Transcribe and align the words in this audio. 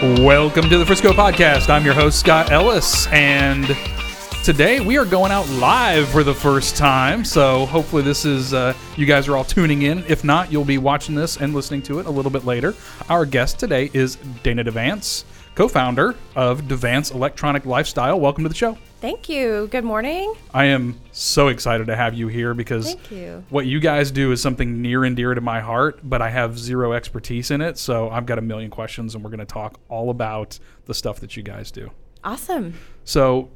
Welcome 0.00 0.70
to 0.70 0.78
the 0.78 0.86
Frisco 0.86 1.10
Podcast. 1.10 1.68
I'm 1.68 1.84
your 1.84 1.92
host, 1.92 2.20
Scott 2.20 2.52
Ellis, 2.52 3.08
and 3.08 3.66
today 4.44 4.78
we 4.78 4.96
are 4.96 5.04
going 5.04 5.32
out 5.32 5.48
live 5.48 6.08
for 6.10 6.22
the 6.22 6.32
first 6.32 6.76
time. 6.76 7.24
So 7.24 7.66
hopefully, 7.66 8.02
this 8.02 8.24
is 8.24 8.54
uh, 8.54 8.74
you 8.96 9.06
guys 9.06 9.26
are 9.26 9.36
all 9.36 9.42
tuning 9.42 9.82
in. 9.82 10.04
If 10.06 10.22
not, 10.22 10.52
you'll 10.52 10.64
be 10.64 10.78
watching 10.78 11.16
this 11.16 11.38
and 11.38 11.52
listening 11.52 11.82
to 11.82 11.98
it 11.98 12.06
a 12.06 12.10
little 12.10 12.30
bit 12.30 12.44
later. 12.44 12.76
Our 13.08 13.26
guest 13.26 13.58
today 13.58 13.90
is 13.92 14.14
Dana 14.44 14.62
DeVance, 14.62 15.24
co 15.58 15.66
founder 15.66 16.14
of 16.36 16.62
DeVance 16.62 17.12
Electronic 17.12 17.66
Lifestyle. 17.66 18.20
Welcome 18.20 18.44
to 18.44 18.48
the 18.48 18.54
show. 18.54 18.78
Thank 19.00 19.28
you. 19.28 19.66
Good 19.72 19.82
morning. 19.82 20.32
I 20.54 20.66
am 20.66 21.00
so 21.10 21.48
excited 21.48 21.88
to 21.88 21.96
have 21.96 22.14
you 22.14 22.28
here 22.28 22.54
because 22.54 22.94
you. 23.10 23.44
what 23.50 23.66
you 23.66 23.80
guys 23.80 24.12
do 24.12 24.30
is 24.30 24.40
something 24.40 24.80
near 24.80 25.02
and 25.02 25.16
dear 25.16 25.34
to 25.34 25.40
my 25.40 25.58
heart, 25.58 25.98
but 26.04 26.22
I 26.22 26.30
have 26.30 26.56
zero 26.56 26.92
expertise 26.92 27.50
in 27.50 27.60
it. 27.60 27.76
So 27.76 28.08
I've 28.08 28.24
got 28.24 28.38
a 28.38 28.40
million 28.40 28.70
questions, 28.70 29.16
and 29.16 29.24
we're 29.24 29.30
going 29.30 29.40
to 29.40 29.46
talk 29.46 29.80
all 29.88 30.10
about 30.10 30.60
the 30.84 30.94
stuff 30.94 31.18
that 31.18 31.36
you 31.36 31.42
guys 31.42 31.72
do. 31.72 31.90
Awesome. 32.22 32.74
So, 33.02 33.50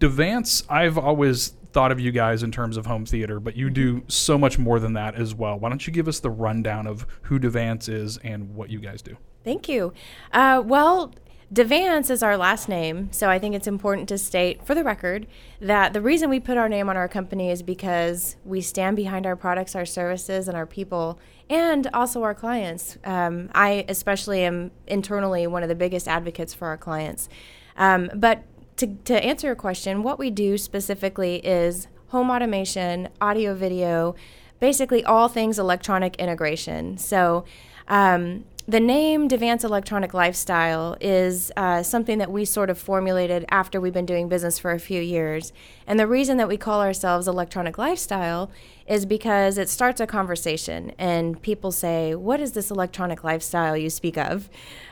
Devance, 0.00 0.64
I've 0.68 0.98
always 0.98 1.52
thought 1.72 1.92
of 1.92 2.00
you 2.00 2.10
guys 2.10 2.42
in 2.42 2.50
terms 2.50 2.76
of 2.76 2.86
home 2.86 3.06
theater, 3.06 3.40
but 3.40 3.56
you 3.56 3.70
do 3.70 4.02
so 4.08 4.36
much 4.36 4.58
more 4.58 4.80
than 4.80 4.94
that 4.94 5.14
as 5.14 5.34
well. 5.34 5.58
Why 5.58 5.68
don't 5.68 5.86
you 5.86 5.92
give 5.92 6.08
us 6.08 6.20
the 6.20 6.30
rundown 6.30 6.86
of 6.86 7.06
who 7.22 7.38
Devance 7.38 7.88
is 7.88 8.18
and 8.18 8.54
what 8.54 8.70
you 8.70 8.80
guys 8.80 9.02
do? 9.02 9.16
Thank 9.44 9.68
you. 9.68 9.92
Uh, 10.32 10.62
well, 10.64 11.14
Devance 11.52 12.10
is 12.10 12.22
our 12.22 12.36
last 12.36 12.68
name, 12.68 13.10
so 13.10 13.28
I 13.28 13.40
think 13.40 13.56
it's 13.56 13.66
important 13.66 14.08
to 14.10 14.18
state 14.18 14.64
for 14.64 14.74
the 14.74 14.84
record 14.84 15.26
that 15.60 15.92
the 15.92 16.00
reason 16.00 16.30
we 16.30 16.38
put 16.38 16.56
our 16.56 16.68
name 16.68 16.88
on 16.88 16.96
our 16.96 17.08
company 17.08 17.50
is 17.50 17.60
because 17.60 18.36
we 18.44 18.60
stand 18.60 18.94
behind 18.94 19.26
our 19.26 19.34
products, 19.34 19.74
our 19.74 19.84
services, 19.84 20.46
and 20.46 20.56
our 20.56 20.66
people, 20.66 21.18
and 21.48 21.88
also 21.92 22.22
our 22.22 22.36
clients. 22.36 22.98
Um, 23.04 23.50
I 23.52 23.84
especially 23.88 24.44
am 24.44 24.70
internally 24.86 25.48
one 25.48 25.64
of 25.64 25.68
the 25.68 25.74
biggest 25.74 26.06
advocates 26.06 26.54
for 26.54 26.68
our 26.68 26.76
clients. 26.76 27.28
Um, 27.76 28.10
but 28.14 28.44
to, 28.80 28.86
to 29.04 29.24
answer 29.24 29.46
your 29.46 29.56
question, 29.56 30.02
what 30.02 30.18
we 30.18 30.30
do 30.30 30.56
specifically 30.56 31.36
is 31.36 31.86
home 32.08 32.30
automation, 32.30 33.08
audio, 33.20 33.54
video, 33.54 34.14
basically 34.58 35.04
all 35.04 35.28
things 35.28 35.58
electronic 35.58 36.16
integration. 36.16 36.96
So, 36.98 37.44
um, 37.88 38.44
the 38.70 38.78
name 38.78 39.28
Devance 39.28 39.64
Electronic 39.64 40.14
Lifestyle 40.14 40.96
is 41.00 41.50
uh, 41.56 41.82
something 41.82 42.18
that 42.18 42.30
we 42.30 42.44
sort 42.44 42.70
of 42.70 42.78
formulated 42.78 43.44
after 43.50 43.80
we've 43.80 43.92
been 43.92 44.06
doing 44.06 44.28
business 44.28 44.60
for 44.60 44.70
a 44.70 44.78
few 44.78 45.02
years. 45.02 45.52
And 45.88 45.98
the 45.98 46.06
reason 46.06 46.36
that 46.36 46.46
we 46.46 46.56
call 46.56 46.80
ourselves 46.80 47.26
Electronic 47.26 47.78
Lifestyle 47.78 48.48
is 48.86 49.06
because 49.06 49.58
it 49.58 49.68
starts 49.68 50.00
a 50.00 50.06
conversation 50.06 50.92
and 50.98 51.42
people 51.42 51.72
say, 51.72 52.14
What 52.14 52.38
is 52.38 52.52
this 52.52 52.70
electronic 52.70 53.24
lifestyle 53.24 53.76
you 53.76 53.90
speak 53.90 54.16
of? 54.16 54.48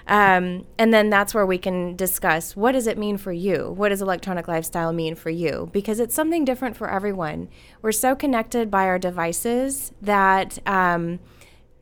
Um, 0.08 0.66
and 0.76 0.92
then 0.92 1.08
that's 1.08 1.32
where 1.32 1.46
we 1.46 1.58
can 1.58 1.94
discuss 1.94 2.56
what 2.56 2.72
does 2.72 2.88
it 2.88 2.98
mean 2.98 3.16
for 3.16 3.30
you? 3.30 3.70
What 3.70 3.90
does 3.90 4.02
electronic 4.02 4.48
lifestyle 4.48 4.92
mean 4.92 5.14
for 5.14 5.30
you? 5.30 5.70
Because 5.72 6.00
it's 6.00 6.16
something 6.16 6.44
different 6.44 6.76
for 6.76 6.90
everyone. 6.90 7.48
We're 7.80 7.92
so 7.92 8.16
connected 8.16 8.72
by 8.72 8.86
our 8.86 8.98
devices 8.98 9.92
that. 10.02 10.58
Um, 10.66 11.20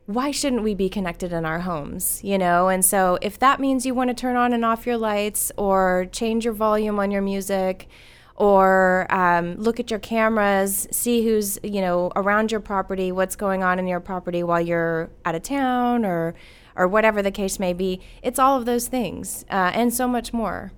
why 0.07 0.31
shouldn't 0.31 0.63
we 0.63 0.73
be 0.73 0.87
connected 0.87 1.33
in 1.33 1.45
our 1.45 1.59
homes 1.59 2.23
you 2.23 2.37
know? 2.37 2.69
And 2.69 2.83
so 2.83 3.19
if 3.21 3.37
that 3.39 3.59
means 3.59 3.85
you 3.85 3.93
want 3.93 4.09
to 4.09 4.13
turn 4.13 4.35
on 4.35 4.53
and 4.53 4.63
off 4.65 4.87
your 4.87 4.97
lights 4.97 5.51
or 5.57 6.07
change 6.11 6.45
your 6.45 6.53
volume 6.53 6.97
on 6.97 7.11
your 7.11 7.21
music 7.21 7.87
or 8.37 9.05
um, 9.09 9.55
look 9.55 9.79
at 9.79 9.91
your 9.91 9.99
cameras 9.99 10.87
see 10.91 11.23
who's 11.23 11.59
you 11.61 11.81
know 11.81 12.11
around 12.15 12.51
your 12.51 12.61
property 12.61 13.11
what's 13.11 13.35
going 13.35 13.63
on 13.63 13.79
in 13.79 13.87
your 13.87 13.99
property 13.99 14.43
while 14.43 14.61
you're 14.61 15.09
out 15.25 15.35
of 15.35 15.41
town 15.41 16.05
or 16.05 16.35
or 16.75 16.87
whatever 16.87 17.21
the 17.21 17.31
case 17.31 17.59
may 17.59 17.73
be 17.73 17.99
it's 18.21 18.39
all 18.39 18.57
of 18.57 18.65
those 18.65 18.87
things 18.87 19.43
uh, 19.49 19.71
and 19.73 19.93
so 19.93 20.07
much 20.07 20.31
more. 20.31 20.71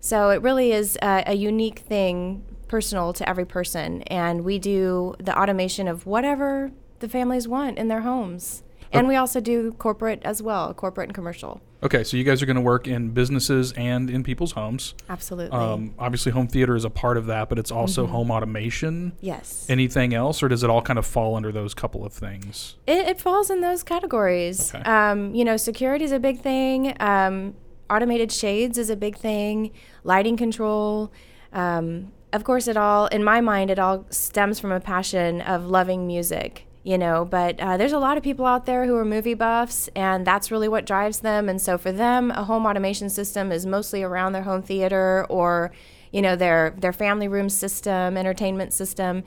So 0.00 0.30
it 0.30 0.42
really 0.42 0.72
is 0.72 0.98
a, 1.00 1.22
a 1.28 1.34
unique 1.34 1.80
thing 1.80 2.42
personal 2.66 3.12
to 3.12 3.28
every 3.28 3.44
person 3.44 4.02
and 4.02 4.42
we 4.42 4.58
do 4.58 5.14
the 5.20 5.38
automation 5.38 5.86
of 5.86 6.06
whatever 6.06 6.72
the 6.98 7.08
families 7.08 7.46
want 7.46 7.78
in 7.78 7.86
their 7.88 8.00
homes 8.00 8.64
and 8.92 9.08
we 9.08 9.16
also 9.16 9.40
do 9.40 9.72
corporate 9.72 10.22
as 10.24 10.42
well, 10.42 10.72
corporate 10.74 11.08
and 11.08 11.14
commercial. 11.14 11.60
Okay, 11.82 12.04
so 12.04 12.16
you 12.16 12.22
guys 12.22 12.40
are 12.42 12.46
going 12.46 12.56
to 12.56 12.62
work 12.62 12.86
in 12.86 13.10
businesses 13.10 13.72
and 13.72 14.08
in 14.08 14.22
people's 14.22 14.52
homes. 14.52 14.94
Absolutely. 15.08 15.58
Um, 15.58 15.94
obviously, 15.98 16.30
home 16.30 16.46
theater 16.46 16.76
is 16.76 16.84
a 16.84 16.90
part 16.90 17.16
of 17.16 17.26
that, 17.26 17.48
but 17.48 17.58
it's 17.58 17.72
also 17.72 18.06
home 18.06 18.30
automation. 18.30 19.12
yes. 19.20 19.66
Anything 19.68 20.14
else, 20.14 20.42
or 20.42 20.48
does 20.48 20.62
it 20.62 20.70
all 20.70 20.82
kind 20.82 20.98
of 20.98 21.06
fall 21.06 21.34
under 21.34 21.50
those 21.50 21.74
couple 21.74 22.04
of 22.04 22.12
things? 22.12 22.76
It, 22.86 22.98
it 23.08 23.20
falls 23.20 23.50
in 23.50 23.62
those 23.62 23.82
categories. 23.82 24.72
Okay. 24.72 24.84
Um, 24.84 25.34
you 25.34 25.44
know, 25.44 25.56
security 25.56 26.04
is 26.04 26.12
a 26.12 26.20
big 26.20 26.40
thing. 26.40 26.94
Um, 27.00 27.54
automated 27.90 28.30
shades 28.30 28.78
is 28.78 28.88
a 28.88 28.96
big 28.96 29.16
thing. 29.16 29.72
Lighting 30.04 30.36
control. 30.36 31.12
Um, 31.52 32.12
of 32.32 32.44
course, 32.44 32.68
it 32.68 32.76
all, 32.76 33.08
in 33.08 33.24
my 33.24 33.40
mind, 33.40 33.70
it 33.70 33.78
all 33.78 34.06
stems 34.10 34.58
from 34.60 34.72
a 34.72 34.80
passion 34.80 35.40
of 35.40 35.66
loving 35.66 36.06
music. 36.06 36.66
You 36.84 36.98
know, 36.98 37.24
but 37.24 37.60
uh, 37.60 37.76
there's 37.76 37.92
a 37.92 37.98
lot 38.00 38.16
of 38.16 38.24
people 38.24 38.44
out 38.44 38.66
there 38.66 38.86
who 38.86 38.96
are 38.96 39.04
movie 39.04 39.34
buffs, 39.34 39.88
and 39.94 40.26
that's 40.26 40.50
really 40.50 40.66
what 40.66 40.84
drives 40.84 41.20
them. 41.20 41.48
And 41.48 41.62
so 41.62 41.78
for 41.78 41.92
them, 41.92 42.32
a 42.32 42.42
home 42.42 42.66
automation 42.66 43.08
system 43.08 43.52
is 43.52 43.64
mostly 43.64 44.02
around 44.02 44.32
their 44.32 44.42
home 44.42 44.62
theater 44.62 45.24
or, 45.28 45.70
you 46.10 46.20
know, 46.20 46.34
their 46.34 46.74
their 46.76 46.92
family 46.92 47.28
room 47.28 47.48
system, 47.48 48.16
entertainment 48.16 48.72
system. 48.72 49.22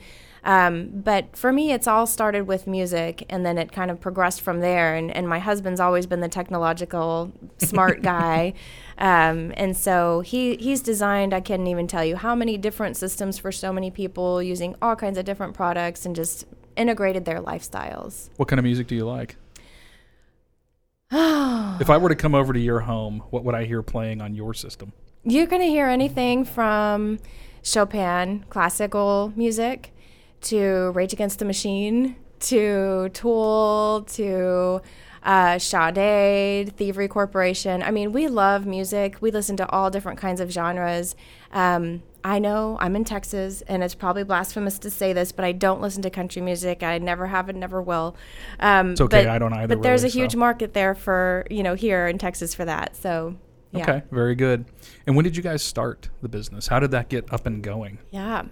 Um, 0.46 0.90
but 0.94 1.36
for 1.36 1.52
me, 1.52 1.72
it's 1.72 1.88
all 1.88 2.06
started 2.06 2.46
with 2.46 2.68
music, 2.68 3.24
and 3.28 3.44
then 3.44 3.58
it 3.58 3.72
kind 3.72 3.90
of 3.90 4.00
progressed 4.00 4.40
from 4.40 4.60
there. 4.60 4.94
And, 4.94 5.10
and 5.10 5.28
my 5.28 5.40
husband's 5.40 5.80
always 5.80 6.06
been 6.06 6.20
the 6.20 6.28
technological, 6.28 7.32
smart 7.58 8.00
guy, 8.00 8.54
um, 8.96 9.52
and 9.56 9.76
so 9.76 10.20
he 10.20 10.54
he's 10.56 10.80
designed. 10.80 11.34
I 11.34 11.40
can't 11.40 11.66
even 11.66 11.88
tell 11.88 12.04
you 12.04 12.14
how 12.14 12.36
many 12.36 12.56
different 12.56 12.96
systems 12.96 13.38
for 13.38 13.50
so 13.50 13.72
many 13.72 13.90
people 13.90 14.40
using 14.40 14.76
all 14.80 14.94
kinds 14.94 15.18
of 15.18 15.24
different 15.24 15.54
products, 15.54 16.06
and 16.06 16.14
just 16.14 16.46
integrated 16.76 17.24
their 17.24 17.40
lifestyles. 17.40 18.30
What 18.36 18.48
kind 18.48 18.58
of 18.58 18.64
music 18.64 18.86
do 18.86 18.94
you 18.94 19.06
like? 19.06 19.36
if 21.10 21.88
I 21.88 21.98
were 21.98 22.08
to 22.08 22.16
come 22.16 22.34
over 22.34 22.52
to 22.52 22.58
your 22.58 22.80
home, 22.80 23.22
what 23.30 23.44
would 23.44 23.54
I 23.54 23.64
hear 23.64 23.82
playing 23.82 24.20
on 24.20 24.34
your 24.34 24.54
system? 24.54 24.92
You're 25.24 25.46
going 25.46 25.62
to 25.62 25.68
hear 25.68 25.86
anything 25.86 26.44
from 26.44 27.18
Chopin, 27.62 28.44
classical 28.48 29.32
music, 29.36 29.92
to 30.42 30.90
Rage 30.94 31.12
Against 31.12 31.38
the 31.38 31.44
Machine, 31.44 32.16
to 32.40 33.08
Tool, 33.10 34.06
to 34.08 34.80
uh, 35.22 35.58
Sade, 35.58 36.76
Thievery 36.76 37.08
Corporation. 37.08 37.82
I 37.82 37.90
mean, 37.90 38.12
we 38.12 38.28
love 38.28 38.66
music. 38.66 39.16
We 39.20 39.30
listen 39.30 39.56
to 39.56 39.68
all 39.70 39.90
different 39.90 40.18
kinds 40.18 40.40
of 40.40 40.50
genres. 40.50 41.16
Um, 41.52 42.02
I 42.26 42.40
know 42.40 42.76
I'm 42.80 42.96
in 42.96 43.04
Texas, 43.04 43.62
and 43.68 43.84
it's 43.84 43.94
probably 43.94 44.24
blasphemous 44.24 44.80
to 44.80 44.90
say 44.90 45.12
this, 45.12 45.30
but 45.30 45.44
I 45.44 45.52
don't 45.52 45.80
listen 45.80 46.02
to 46.02 46.10
country 46.10 46.42
music. 46.42 46.82
I 46.82 46.98
never 46.98 47.28
have 47.28 47.48
and 47.48 47.60
never 47.60 47.80
will. 47.80 48.16
Um, 48.58 48.90
It's 48.90 49.00
okay, 49.00 49.24
But, 49.24 49.30
I 49.30 49.38
don't 49.38 49.52
either, 49.52 49.76
But 49.76 49.84
there's 49.84 50.02
really, 50.02 50.10
a 50.10 50.22
huge 50.22 50.32
so. 50.32 50.38
market 50.38 50.74
there 50.74 50.96
for 50.96 51.46
you 51.50 51.62
know 51.62 51.74
here 51.74 52.08
in 52.08 52.18
Texas 52.18 52.52
for 52.52 52.64
that. 52.64 52.96
So 52.96 53.36
yeah. 53.70 53.82
Okay, 53.82 54.02
very 54.10 54.34
good. 54.34 54.64
And 55.06 55.14
when 55.14 55.22
did 55.24 55.36
you 55.36 55.42
guys 55.42 55.62
start 55.62 56.08
the 56.20 56.28
business? 56.28 56.66
How 56.66 56.80
did 56.80 56.90
that 56.90 57.08
get 57.08 57.32
up 57.32 57.46
and 57.46 57.62
going? 57.62 57.98
Yeah. 58.10 58.46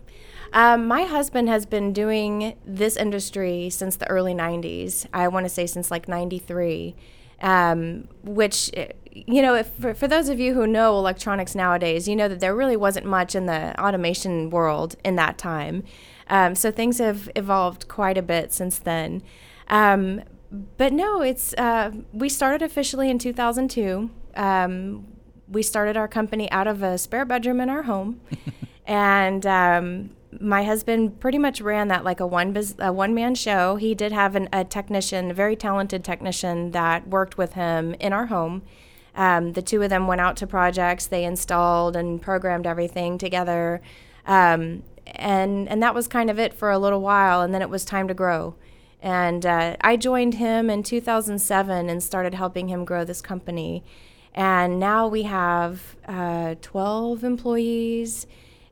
Um, 0.53 0.87
my 0.87 1.03
husband 1.03 1.49
has 1.49 1.67
been 1.67 1.93
doing 1.93 2.55
this 2.65 2.97
industry 2.97 3.71
since 3.71 3.97
the 3.97 4.09
early 4.09 4.35
90s. 4.35 5.07
I 5.13 5.27
want 5.27 5.47
to 5.47 5.51
say 5.51 5.67
since 5.67 5.91
like 5.91 6.07
93. 6.07 6.95
Um, 7.43 8.09
which, 8.23 8.71
eh, 8.75 8.89
you 9.15 9.41
know, 9.41 9.55
if, 9.55 9.69
for, 9.69 9.95
for 9.95 10.09
those 10.09 10.29
of 10.29 10.41
you 10.41 10.55
who 10.55 10.67
know 10.67 10.99
electronics 10.99 11.55
nowadays, 11.55 12.09
you 12.09 12.17
know 12.17 12.29
that 12.29 12.41
there 12.41 12.55
really 12.55 12.77
wasn't 12.77 13.07
much 13.07 13.35
in 13.35 13.47
the 13.47 13.81
automation 13.81 14.51
world 14.51 14.97
in 15.05 15.17
that 15.17 15.39
time. 15.39 15.85
Um, 16.29 16.55
so 16.55 16.71
things 16.71 16.99
have 16.99 17.31
evolved 17.37 17.87
quite 17.87 18.19
a 18.19 18.23
bit 18.23 18.53
since 18.53 18.79
then. 18.79 19.23
Um, 19.69 20.23
but 20.77 20.93
no, 20.93 21.23
it's 21.23 21.55
uh, 21.55 21.93
we 22.13 22.29
started 22.29 22.63
officially 22.63 23.11
in 23.11 23.19
2002. 23.19 24.11
Um, 24.37 25.07
we 25.49 25.63
started 25.63 25.97
our 25.97 26.09
company 26.09 26.51
out 26.51 26.67
of 26.67 26.83
a 26.83 26.99
spare 26.99 27.25
bedroom 27.25 27.61
in 27.61 27.69
our 27.69 27.83
home, 27.83 28.21
and 28.87 29.45
um, 29.47 30.11
my 30.41 30.65
husband 30.65 31.21
pretty 31.21 31.39
much 31.39 31.61
ran 31.61 31.89
that 31.89 32.05
like 32.05 32.21
a 32.21 32.27
one 32.27 32.53
bus- 32.53 32.75
a 32.79 32.93
one 32.93 33.15
man 33.15 33.35
show. 33.35 33.77
He 33.77 33.95
did 33.95 34.13
have 34.13 34.35
an, 34.37 34.49
a 34.53 34.65
technician, 34.65 35.31
a 35.31 35.35
very 35.35 35.57
talented 35.57 36.05
technician 36.05 36.71
that 36.71 37.09
worked 37.09 37.37
with 37.37 37.55
him 37.55 37.95
in 38.01 38.13
our 38.13 38.27
home. 38.27 38.63
Um, 39.17 39.53
the 39.53 39.63
two 39.63 39.83
of 39.83 39.91
them 39.91 40.07
went 40.07 40.21
out 40.21 40.37
to 40.39 40.47
projects. 40.47 41.07
They 41.07 41.25
installed 41.25 41.97
and 41.97 42.21
programmed 42.21 42.67
everything 42.67 43.19
together, 43.19 43.81
um, 44.27 44.83
and 45.07 45.69
and 45.69 45.83
that 45.83 45.95
was 45.95 46.09
kind 46.09 46.31
of 46.31 46.39
it 46.39 46.53
for 46.53 46.71
a 46.71 46.79
little 46.79 47.01
while. 47.01 47.41
And 47.41 47.55
then 47.55 47.63
it 47.63 47.71
was 47.71 47.85
time 47.85 48.09
to 48.09 48.15
grow. 48.15 48.55
And 49.01 49.45
uh, 49.45 49.77
I 49.83 49.97
joined 49.97 50.35
him 50.35 50.71
in 50.71 50.83
2007 50.83 51.91
and 51.91 52.03
started 52.03 52.33
helping 52.35 52.69
him 52.69 52.87
grow 52.87 53.05
this 53.05 53.21
company. 53.21 53.85
And 54.35 54.81
now 54.81 55.07
we 55.07 55.25
have 55.25 55.97
uh, 56.09 56.57
12 56.63 57.23
employees, 57.23 58.27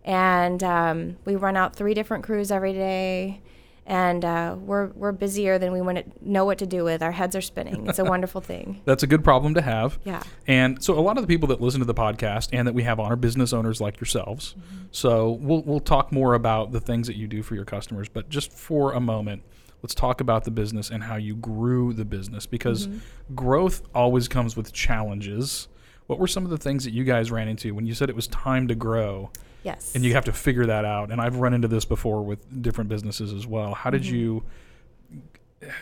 and 0.04 0.64
um, 0.64 1.16
we 1.24 1.36
run 1.36 1.56
out 1.56 1.76
three 1.76 1.94
different 1.94 2.24
crews 2.24 2.50
every 2.50 2.72
day. 2.72 3.42
And 3.86 4.24
uh, 4.24 4.56
we're 4.58 4.86
we're 4.88 5.12
busier 5.12 5.58
than 5.58 5.72
we 5.72 5.80
want 5.80 5.98
to 5.98 6.04
know 6.20 6.44
what 6.44 6.58
to 6.58 6.66
do 6.66 6.84
with. 6.84 7.02
Our 7.02 7.12
heads 7.12 7.34
are 7.34 7.40
spinning. 7.40 7.88
It's 7.88 7.98
a 7.98 8.04
wonderful 8.14 8.40
thing. 8.40 8.80
That's 8.84 9.02
a 9.02 9.06
good 9.06 9.24
problem 9.24 9.54
to 9.54 9.62
have. 9.62 9.98
Yeah. 10.04 10.22
And 10.46 10.82
so 10.82 10.98
a 10.98 11.00
lot 11.00 11.16
of 11.18 11.22
the 11.22 11.28
people 11.28 11.48
that 11.48 11.60
listen 11.60 11.80
to 11.80 11.86
the 11.86 11.94
podcast 11.94 12.50
and 12.52 12.66
that 12.68 12.74
we 12.74 12.84
have 12.84 13.00
on 13.00 13.10
are 13.10 13.16
business 13.16 13.52
owners 13.52 13.80
like 13.80 14.00
yourselves. 14.00 14.54
Mm-hmm. 14.58 14.84
So 14.92 15.32
we'll 15.32 15.62
we'll 15.62 15.80
talk 15.80 16.12
more 16.12 16.34
about 16.34 16.72
the 16.72 16.80
things 16.80 17.06
that 17.08 17.16
you 17.16 17.26
do 17.26 17.42
for 17.42 17.54
your 17.54 17.64
customers, 17.64 18.08
but 18.08 18.28
just 18.28 18.52
for 18.52 18.92
a 18.92 19.00
moment, 19.00 19.42
let's 19.82 19.94
talk 19.94 20.20
about 20.20 20.44
the 20.44 20.50
business 20.52 20.90
and 20.90 21.02
how 21.02 21.16
you 21.16 21.34
grew 21.34 21.92
the 21.92 22.04
business 22.04 22.46
because 22.46 22.86
Mm-hmm. 22.86 23.34
growth 23.34 23.82
always 23.94 24.28
comes 24.28 24.56
with 24.56 24.72
challenges. 24.72 25.68
What 26.06 26.18
were 26.18 26.26
some 26.26 26.44
of 26.44 26.50
the 26.50 26.58
things 26.58 26.84
that 26.84 26.92
you 26.92 27.04
guys 27.04 27.30
ran 27.30 27.48
into 27.48 27.74
when 27.74 27.86
you 27.86 27.94
said 27.94 28.08
it 28.10 28.16
was 28.16 28.26
time 28.28 28.68
to 28.68 28.74
grow? 28.74 29.30
Yes. 29.62 29.94
and 29.94 30.04
you 30.04 30.14
have 30.14 30.24
to 30.26 30.32
figure 30.32 30.66
that 30.66 30.84
out. 30.84 31.10
And 31.10 31.20
I've 31.20 31.36
run 31.36 31.54
into 31.54 31.68
this 31.68 31.84
before 31.84 32.22
with 32.22 32.62
different 32.62 32.90
businesses 32.90 33.32
as 33.32 33.46
well. 33.46 33.74
How 33.74 33.90
did 33.90 34.02
Mm-hmm. 34.02 34.14
you 34.14 34.44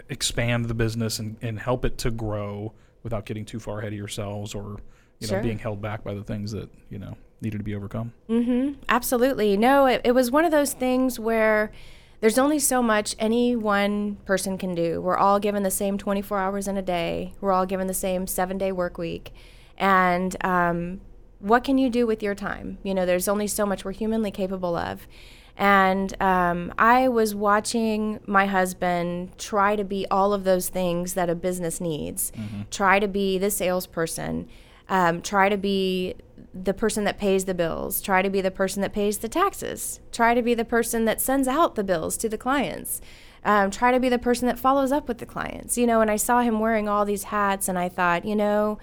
expand 0.09 0.67
the 0.67 0.75
business 0.75 1.19
and, 1.19 1.37
and 1.43 1.59
help 1.59 1.85
it 1.85 1.97
to 1.99 2.11
grow 2.11 2.73
without 3.03 3.25
getting 3.25 3.44
too 3.44 3.59
far 3.59 3.79
ahead 3.79 3.93
of 3.93 3.99
yourselves 3.99 4.55
or 4.55 4.77
you 5.19 5.27
know 5.27 5.35
Sure. 5.35 5.43
being 5.43 5.59
held 5.59 5.81
back 5.81 6.05
by 6.05 6.15
the 6.15 6.23
things 6.23 6.53
that 6.53 6.69
you 6.91 6.99
know 6.99 7.17
needed 7.41 7.59
to 7.59 7.65
be 7.65 7.75
overcome? 7.75 8.12
Mm-hmm. 8.29 8.81
Absolutely. 8.88 9.56
No, 9.56 9.87
it, 9.87 10.03
it 10.05 10.12
was 10.12 10.31
one 10.31 10.44
of 10.44 10.50
those 10.50 10.73
things 10.75 11.19
where 11.19 11.73
there's 12.21 12.37
only 12.38 12.59
so 12.59 12.82
much 12.82 13.17
any 13.19 13.56
one 13.56 14.17
person 14.27 14.59
can 14.59 14.75
do. 14.75 15.00
We're 15.00 15.17
all 15.17 15.38
given 15.41 15.62
the 15.62 15.71
same 15.71 15.97
24 15.97 16.38
hours 16.38 16.69
in 16.69 16.77
a 16.77 16.82
day. 16.82 17.32
We're 17.41 17.53
all 17.53 17.65
given 17.65 17.87
the 17.87 17.94
same 17.94 18.27
seven 18.27 18.59
day 18.59 18.73
work 18.73 18.99
week. 18.99 19.32
And 19.79 20.37
um, 20.44 21.00
what 21.41 21.65
can 21.65 21.79
you 21.79 21.91
do 21.91 22.07
with 22.07 22.23
your 22.23 22.35
time? 22.35 22.79
You 22.83 22.95
know, 22.95 23.05
there's 23.05 23.29
only 23.29 23.47
so 23.47 23.67
much 23.67 23.85
we're 23.85 23.93
humanly 23.93 24.31
capable 24.31 24.77
of. 24.77 25.07
And 25.57 26.15
um, 26.23 26.73
I 26.79 27.09
was 27.09 27.35
watching 27.35 28.21
my 28.27 28.47
husband 28.47 29.37
try 29.37 29.77
to 29.77 29.85
be 29.85 30.07
all 30.11 30.33
of 30.33 30.45
those 30.45 30.69
things 30.69 31.15
that 31.15 31.29
a 31.29 31.35
business 31.35 31.81
needs. 31.81 32.33
Try 32.71 32.99
to 32.99 33.09
be 33.09 33.37
the 33.37 33.51
salesperson, 33.51 34.49
um, 34.89 35.21
try 35.21 35.49
to 35.49 35.59
be 35.59 36.15
the 36.55 36.73
person 36.73 37.05
that 37.05 37.19
pays 37.19 37.45
the 37.45 37.55
bills, 37.55 38.01
try 38.01 38.23
to 38.23 38.31
be 38.31 38.41
the 38.41 38.51
person 38.51 38.81
that 38.83 38.93
pays 38.93 39.19
the 39.19 39.29
taxes, 39.29 40.01
try 40.13 40.35
to 40.35 40.43
be 40.43 40.55
the 40.55 40.65
person 40.65 41.05
that 41.05 41.21
sends 41.21 41.47
out 41.47 41.75
the 41.75 41.85
bills 41.85 42.17
to 42.17 42.29
the 42.29 42.39
clients, 42.39 43.01
um, 43.45 43.71
try 43.71 43.93
to 43.93 44.01
be 44.01 44.09
the 44.09 44.19
person 44.19 44.47
that 44.49 44.59
follows 44.59 44.93
up 44.93 45.09
with 45.09 45.19
the 45.19 45.27
clients. 45.27 45.77
You 45.77 45.87
know, 45.87 46.01
and 46.01 46.11
I 46.11 46.17
saw 46.17 46.41
him 46.41 46.59
wearing 46.59 46.89
all 46.89 47.05
these 47.05 47.25
hats, 47.25 47.69
and 47.69 47.79
I 47.79 47.89
thought, 47.89 48.25
you 48.25 48.37
know, 48.37 48.79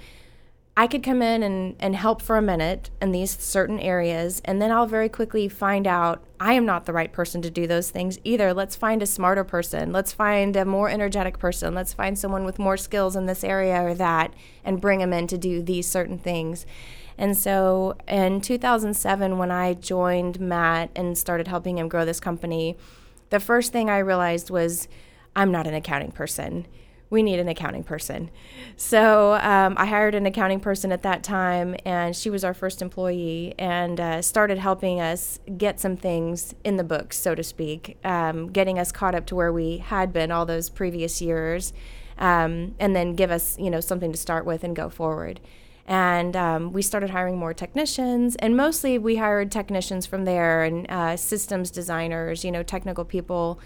I 0.80 0.86
could 0.86 1.02
come 1.02 1.24
in 1.24 1.42
and, 1.42 1.76
and 1.80 1.96
help 1.96 2.22
for 2.22 2.38
a 2.38 2.42
minute 2.42 2.92
in 3.02 3.12
these 3.12 3.32
certain 3.32 3.80
areas, 3.80 4.44
and 4.46 4.62
then 4.62 4.72
I'll 4.72 4.86
very 4.86 5.10
quickly 5.10 5.50
find 5.50 5.88
out 5.88 6.24
I 6.40 6.54
am 6.54 6.68
not 6.68 6.86
the 6.86 6.94
right 6.94 7.12
person 7.12 7.42
to 7.42 7.50
do 7.50 7.66
those 7.66 7.90
things 7.90 8.20
either. 8.24 8.54
Let's 8.54 8.76
find 8.76 9.02
a 9.02 9.08
smarter 9.08 9.44
person. 9.44 9.92
Let's 9.92 10.14
find 10.14 10.56
a 10.56 10.66
more 10.66 10.88
energetic 10.88 11.40
person. 11.40 11.74
Let's 11.74 11.94
find 11.94 12.18
someone 12.18 12.46
with 12.46 12.60
more 12.60 12.78
skills 12.78 13.16
in 13.16 13.26
this 13.26 13.44
area 13.44 13.82
or 13.82 13.96
that 13.96 14.36
and 14.64 14.80
bring 14.80 15.00
them 15.00 15.14
in 15.14 15.26
to 15.28 15.38
do 15.40 15.64
these 15.64 15.88
certain 15.88 16.20
things. 16.20 16.68
And 17.18 17.36
so 17.36 17.98
in 18.08 18.40
2007, 18.40 19.40
when 19.40 19.50
I 19.50 19.74
joined 19.74 20.40
Matt 20.40 20.92
and 20.96 21.18
started 21.18 21.48
helping 21.48 21.80
him 21.80 21.90
grow 21.90 22.06
this 22.06 22.20
company, 22.20 22.78
the 23.32 23.40
first 23.40 23.72
thing 23.72 23.90
I 23.90 23.98
realized 23.98 24.52
was 24.52 24.88
I'm 25.36 25.52
not 25.52 25.66
an 25.66 25.74
accounting 25.74 26.12
person 26.12 26.68
we 27.10 27.24
need 27.24 27.40
an 27.40 27.48
accounting 27.48 27.84
person. 27.84 28.30
So 28.76 29.34
um, 29.36 29.76
I 29.78 29.86
hired 29.86 30.14
an 30.14 30.26
accounting 30.26 30.60
person 30.60 30.92
at 30.92 31.04
that 31.04 31.24
time, 31.24 31.76
and 31.86 32.16
she 32.16 32.30
was 32.30 32.44
our 32.44 32.54
first 32.54 32.82
employee 32.82 33.56
and 33.58 34.00
uh, 34.00 34.22
started 34.22 34.58
helping 34.58 35.00
us 35.00 35.40
get 35.58 35.80
some 35.80 35.96
things 35.96 36.54
in 36.64 36.76
the 36.76 36.84
books, 36.84 37.18
so 37.18 37.34
to 37.34 37.44
speak, 37.44 37.98
um, 38.04 38.48
getting 38.52 38.78
us 38.78 38.92
caught 38.92 39.16
up 39.16 39.26
to 39.28 39.36
where 39.36 39.54
we 39.54 39.78
had 39.78 40.12
been 40.12 40.32
all 40.32 40.46
those 40.46 40.70
previous 40.70 41.22
years, 41.22 41.72
um, 42.18 42.76
and 42.80 42.96
then 42.96 43.14
give 43.14 43.32
us, 43.32 43.58
you 43.58 43.70
know, 43.70 43.80
something 43.80 44.12
to 44.12 44.18
start 44.18 44.46
with 44.46 44.64
and 44.64 44.76
go 44.76 44.90
forward. 44.90 45.40
And 45.90 46.36
um, 46.36 46.74
we 46.74 46.82
started 46.82 47.12
hiring 47.12 47.38
more 47.38 47.54
technicians, 47.54 48.36
and 48.36 48.58
mostly 48.58 48.98
we 48.98 49.16
hired 49.16 49.50
technicians 49.50 50.06
from 50.06 50.26
there 50.26 50.64
and 50.64 50.86
uh, 50.92 51.16
systems 51.16 51.72
designers, 51.72 52.44
you 52.44 52.52
know, 52.52 52.64
technical 52.64 53.06
people. 53.06 53.62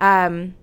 Um, 0.00 0.56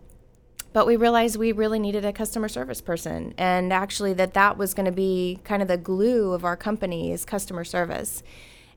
but 0.77 0.85
we 0.85 0.95
realized 0.95 1.37
we 1.37 1.51
really 1.51 1.79
needed 1.79 2.05
a 2.05 2.13
customer 2.13 2.47
service 2.47 2.81
person. 2.81 3.33
And 3.35 3.73
actually 3.73 4.13
that 4.13 4.35
that 4.35 4.59
was 4.59 4.75
going 4.75 4.85
to 4.85 4.91
be 4.91 5.39
kind 5.43 5.63
of 5.63 5.67
the 5.67 5.75
glue 5.75 6.33
of 6.33 6.45
our 6.45 6.55
company 6.55 7.11
is 7.11 7.25
customer 7.25 7.63
service. 7.63 8.21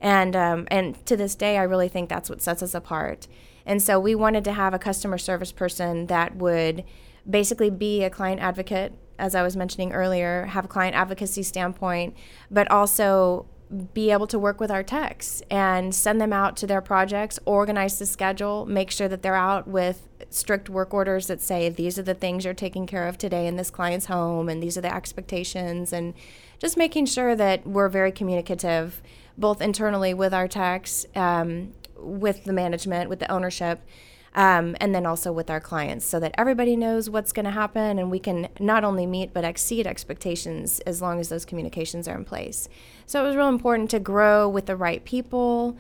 And 0.01 0.35
um, 0.35 0.67
and 0.71 1.05
to 1.05 1.15
this 1.15 1.35
day 1.35 1.59
i 1.59 1.63
really 1.63 1.89
think 1.89 2.09
that's 2.09 2.31
what 2.31 2.41
sets 2.41 2.63
us 2.63 2.73
apart. 2.73 3.29
And 3.67 3.83
so 3.83 4.01
we 4.01 4.15
wanted 4.15 4.45
to 4.45 4.53
have 4.55 4.73
a 4.73 4.79
customer 4.79 5.19
service 5.19 5.53
person 5.53 6.07
that 6.07 6.37
would 6.37 6.85
basically 7.29 7.69
be 7.69 8.03
a 8.03 8.09
client 8.09 8.41
advocate 8.41 8.95
as 9.19 9.35
i 9.35 9.43
was 9.43 9.55
mentioning 9.55 9.93
earlier 9.93 10.47
have 10.47 10.65
a 10.65 10.69
client 10.69 10.97
advocacy 10.97 11.43
standpoint 11.43 12.17
but 12.51 12.71
also 12.71 13.45
be 13.95 14.11
able 14.11 14.27
to 14.27 14.39
work 14.39 14.61
with 14.61 14.71
our 14.71 14.83
techs 14.83 15.43
and 15.51 15.95
send 15.95 16.21
them 16.21 16.33
out 16.33 16.57
to 16.57 16.67
their 16.67 16.81
projects, 16.81 17.39
organize 17.45 17.99
the 17.99 18.07
schedule, 18.07 18.67
make 18.67 18.91
sure 18.91 19.09
that 19.09 19.23
they're 19.23 19.37
out 19.37 19.69
with 19.69 20.09
strict 20.29 20.69
work 20.69 20.93
orders 20.93 21.29
that 21.29 21.41
say 21.41 21.69
these 21.69 21.99
are 21.99 22.03
the 22.03 22.15
things 22.15 22.45
you're 22.45 22.55
taking 22.55 22.87
care 22.87 23.07
of 23.07 23.17
today 23.17 23.47
in 23.47 23.57
this 23.57 23.71
client's 23.71 24.07
home 24.07 24.49
and 24.49 24.63
these 24.63 24.77
are 24.77 24.81
the 24.81 24.95
expectations 24.95 25.93
and 25.93 26.15
just 26.59 26.77
making 26.77 27.07
sure 27.07 27.35
that 27.35 27.67
we're 27.67 27.89
very 27.89 28.13
communicative 28.13 29.03
both 29.39 29.63
internally 29.63 30.13
with 30.13 30.35
our 30.35 30.47
techs, 30.47 31.07
um, 31.17 31.73
with 31.97 32.45
the 32.45 32.53
management, 32.53 33.09
with 33.09 33.19
the 33.19 33.31
ownership. 33.31 33.81
Um, 34.33 34.77
and 34.81 34.95
then 34.95 35.07
also 35.07 35.33
with 35.33 35.51
our 35.51 35.59
clients 35.59 36.07
so 36.07 36.21
that 36.21 36.33
everybody 36.39 36.77
knows 36.77 37.11
what's 37.11 37.33
going 37.33 37.47
to 37.47 37.51
happen 37.51 37.99
and 37.99 38.13
we 38.13 38.21
can 38.21 38.49
not 38.61 38.85
only 38.85 39.05
meet 39.05 39.35
but 39.35 39.43
exceed 39.43 39.89
expectations 39.89 40.79
as 40.81 41.03
long 41.03 41.19
as 41.19 41.31
those 41.31 41.45
communications 41.45 42.07
are 42.07 42.17
in 42.17 42.25
place. 42.25 42.69
So 43.07 43.25
it 43.25 43.27
was 43.27 43.35
real 43.35 43.49
important 43.49 43.91
to 43.91 43.99
grow 43.99 44.49
with 44.49 44.67
the 44.67 44.77
right 44.77 45.05
people. 45.05 45.77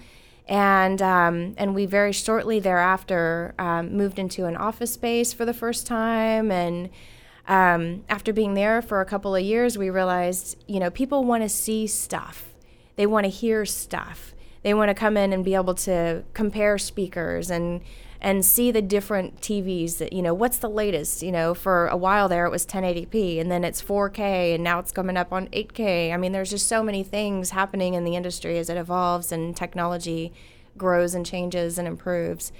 And, 0.48 1.00
um, 1.00 1.54
and 1.58 1.76
we 1.76 1.86
very 1.86 2.10
shortly 2.10 2.58
thereafter 2.58 3.54
um, 3.56 3.96
moved 3.96 4.18
into 4.18 4.46
an 4.46 4.56
office 4.56 4.94
space 4.94 5.32
for 5.32 5.44
the 5.44 5.54
first 5.54 5.86
time. 5.86 6.50
And 6.50 6.90
um, 7.46 8.02
after 8.08 8.32
being 8.32 8.54
there 8.54 8.82
for 8.82 9.00
a 9.00 9.04
couple 9.04 9.36
of 9.36 9.44
years, 9.44 9.78
we 9.78 9.90
realized, 9.90 10.56
you 10.66 10.80
know, 10.80 10.90
people 10.90 11.22
want 11.22 11.44
to 11.44 11.48
see 11.48 11.86
stuff, 11.86 12.48
they 12.96 13.06
want 13.06 13.24
to 13.24 13.30
hear 13.30 13.64
stuff. 13.64 14.34
They 14.62 14.74
want 14.74 14.90
to 14.90 14.94
come 14.94 15.16
in 15.16 15.32
and 15.32 15.44
be 15.44 15.54
able 15.54 15.74
to 15.74 16.22
compare 16.34 16.76
speakers 16.76 17.50
and 17.50 17.80
and 18.20 18.44
see 18.44 18.70
the 18.70 18.82
different 18.82 19.40
TVs 19.40 19.98
that 19.98 20.12
you 20.12 20.22
know 20.22 20.34
what's 20.34 20.58
the 20.58 20.68
latest? 20.68 21.22
You 21.22 21.32
know 21.32 21.54
for 21.54 21.86
a 21.88 21.96
while 21.96 22.28
there 22.28 22.44
it 22.44 22.50
was 22.50 22.66
1080p 22.66 23.40
and 23.40 23.50
then 23.50 23.64
it's 23.64 23.82
4K 23.82 24.54
and 24.54 24.64
now 24.64 24.78
it's 24.78 24.92
coming 24.92 25.16
up 25.16 25.32
on 25.32 25.48
8K 25.48 26.12
I 26.12 26.16
mean 26.16 26.32
there's 26.32 26.50
just 26.50 26.68
so 26.68 26.82
many 26.82 27.02
things 27.02 27.50
happening 27.50 27.94
in 27.94 28.04
the 28.04 28.16
industry 28.16 28.58
as 28.58 28.68
it 28.68 28.76
evolves 28.76 29.32
and 29.32 29.56
technology 29.56 30.32
grows 30.76 31.14
and 31.14 31.26
changes 31.26 31.78
and 31.78 31.88
improves. 31.88 32.52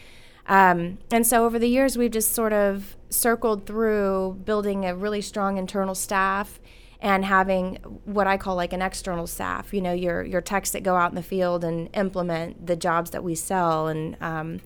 Um, 0.47 0.99
and 1.11 1.27
so 1.27 1.45
over 1.45 1.59
the 1.59 1.69
years 1.69 1.97
we've 1.97 2.11
just 2.11 2.33
sort 2.33 2.53
of 2.53 2.97
circled 3.09 3.67
through 3.67 4.41
building 4.45 4.85
a 4.85 4.95
really 4.97 5.21
strong 5.21 5.59
internal 5.59 5.95
staff 5.95 6.59
and 7.03 7.25
having 7.25 7.77
what 8.05 8.27
I 8.27 8.37
call 8.37 8.57
like 8.57 8.73
an 8.73 8.83
external 8.83 9.27
staff 9.27 9.73
you 9.73 9.81
know 9.81 9.93
your 9.93 10.23
your 10.23 10.41
techs 10.41 10.71
that 10.73 10.83
go 10.83 10.97
out 10.97 11.11
in 11.11 11.15
the 11.17 11.23
field 11.23 11.65
and 11.65 11.89
implement 11.95 12.67
the 12.67 12.77
jobs 12.77 13.11
that 13.11 13.23
we 13.23 13.35
sell. 13.35 13.89
And 13.89 14.17
um, 14.21 14.61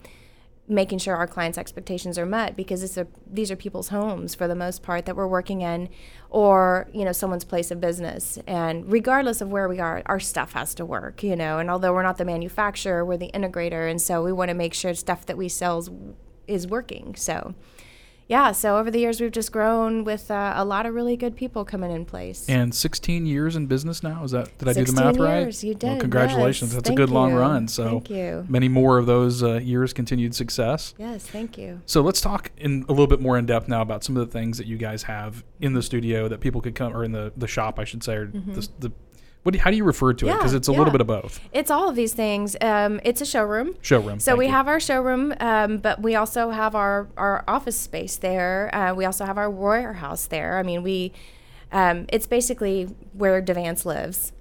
making 0.66 0.98
sure 0.98 1.14
our 1.14 1.26
clients' 1.26 1.58
expectations 1.58 2.18
are 2.18 2.24
met 2.24 2.56
because 2.56 2.96
a, 2.96 3.06
these 3.30 3.50
are 3.50 3.56
people's 3.56 3.88
homes 3.88 4.34
for 4.34 4.48
the 4.48 4.54
most 4.54 4.82
part 4.82 5.04
that 5.04 5.14
we're 5.14 5.26
working 5.26 5.60
in, 5.60 5.88
or 6.30 6.88
you 6.92 7.04
know 7.04 7.12
someone's 7.12 7.44
place 7.44 7.70
of 7.70 7.80
business. 7.80 8.38
And 8.46 8.90
regardless 8.90 9.40
of 9.40 9.50
where 9.50 9.68
we 9.68 9.80
are, 9.80 10.02
our 10.06 10.20
stuff 10.20 10.52
has 10.52 10.74
to 10.76 10.84
work, 10.84 11.22
you 11.22 11.36
know. 11.36 11.58
And 11.58 11.70
although 11.70 11.92
we're 11.92 12.02
not 12.02 12.18
the 12.18 12.24
manufacturer, 12.24 13.04
we're 13.04 13.18
the 13.18 13.30
integrator, 13.34 13.90
and 13.90 14.00
so 14.00 14.22
we 14.22 14.32
want 14.32 14.48
to 14.48 14.54
make 14.54 14.74
sure 14.74 14.94
stuff 14.94 15.26
that 15.26 15.36
we 15.36 15.48
sell 15.48 15.86
is 16.46 16.66
working. 16.66 17.14
So. 17.16 17.54
Yeah, 18.26 18.52
so 18.52 18.78
over 18.78 18.90
the 18.90 18.98
years 19.00 19.20
we've 19.20 19.30
just 19.30 19.52
grown 19.52 20.02
with 20.02 20.30
uh, 20.30 20.54
a 20.56 20.64
lot 20.64 20.86
of 20.86 20.94
really 20.94 21.14
good 21.16 21.36
people 21.36 21.62
coming 21.64 21.90
in 21.90 22.06
place. 22.06 22.48
And 22.48 22.74
16 22.74 23.26
years 23.26 23.54
in 23.54 23.66
business 23.66 24.02
now. 24.02 24.24
Is 24.24 24.30
that 24.30 24.56
did 24.56 24.66
I 24.68 24.72
do 24.72 24.80
the 24.80 24.86
16 24.86 25.04
math 25.04 25.16
right? 25.18 25.40
years, 25.40 25.62
you 25.62 25.76
Well, 25.80 25.92
did, 25.94 26.00
congratulations. 26.00 26.70
yes. 26.72 26.76
That's 26.76 26.88
a 26.90 26.94
good 26.94 27.10
long 27.10 27.34
run. 27.34 27.68
So 27.68 27.84
Thank 27.90 28.08
you. 28.10 28.46
many 28.48 28.68
more 28.68 28.96
of 28.96 29.04
those 29.04 29.42
uh, 29.42 29.54
years 29.58 29.92
continued 29.92 30.34
success. 30.34 30.94
yes, 30.96 31.26
thank 31.26 31.58
you. 31.58 31.82
So 31.84 32.00
let's 32.00 32.22
talk 32.22 32.50
in 32.56 32.86
a 32.88 32.92
little 32.92 33.06
bit 33.06 33.20
more 33.20 33.36
in 33.36 33.44
depth 33.44 33.68
now 33.68 33.82
about 33.82 34.02
some 34.02 34.16
of 34.16 34.26
the 34.26 34.32
things 34.32 34.56
that 34.56 34.66
you 34.66 34.78
guys 34.78 35.02
have 35.02 35.44
in 35.60 35.74
the 35.74 35.82
studio 35.82 36.26
that 36.28 36.40
people 36.40 36.62
could 36.62 36.74
come 36.74 36.96
or 36.96 37.04
in 37.04 37.12
the, 37.12 37.30
the 37.36 37.46
shop, 37.46 37.78
I 37.78 37.84
should 37.84 38.02
say, 38.02 38.14
or 38.16 38.26
the, 38.28 38.68
the 38.78 38.92
what 39.44 39.52
do 39.52 39.60
how 39.60 39.70
do 39.70 39.76
you 39.76 39.84
refer 39.84 40.12
to 40.12 40.26
it? 40.26 40.32
Because. 40.32 40.52
Yeah, 40.52 40.56
it's 40.56 40.68
a 40.68 40.72
little 40.72 40.90
bit 40.90 41.00
of 41.00 41.06
both. 41.06 41.38
It's 41.52 41.70
all 41.70 41.88
of 41.88 41.96
these 41.96 42.14
things. 42.14 42.56
Um, 42.60 43.00
it's 43.04 43.20
a 43.20 43.26
showroom. 43.26 43.76
Showroom. 43.82 44.18
So 44.18 44.36
we 44.36 44.46
you. 44.46 44.52
have 44.52 44.66
our 44.66 44.80
showroom, 44.80 45.34
um, 45.38 45.78
but 45.78 46.00
we 46.00 46.16
also 46.16 46.50
have 46.50 46.74
our, 46.74 47.08
our 47.16 47.44
office 47.46 47.78
space 47.78 48.16
there. 48.16 48.74
Uh, 48.74 48.94
we 48.94 49.04
also 49.04 49.26
have 49.26 49.38
our 49.38 49.50
warehouse 49.50 50.26
there. 50.26 50.58
I 50.58 50.62
mean, 50.62 50.82
we 50.82 51.12
um, 51.72 52.06
it's 52.08 52.26
basically 52.26 52.84
where 53.12 53.42
Devance 53.42 53.84
lives. 53.84 54.32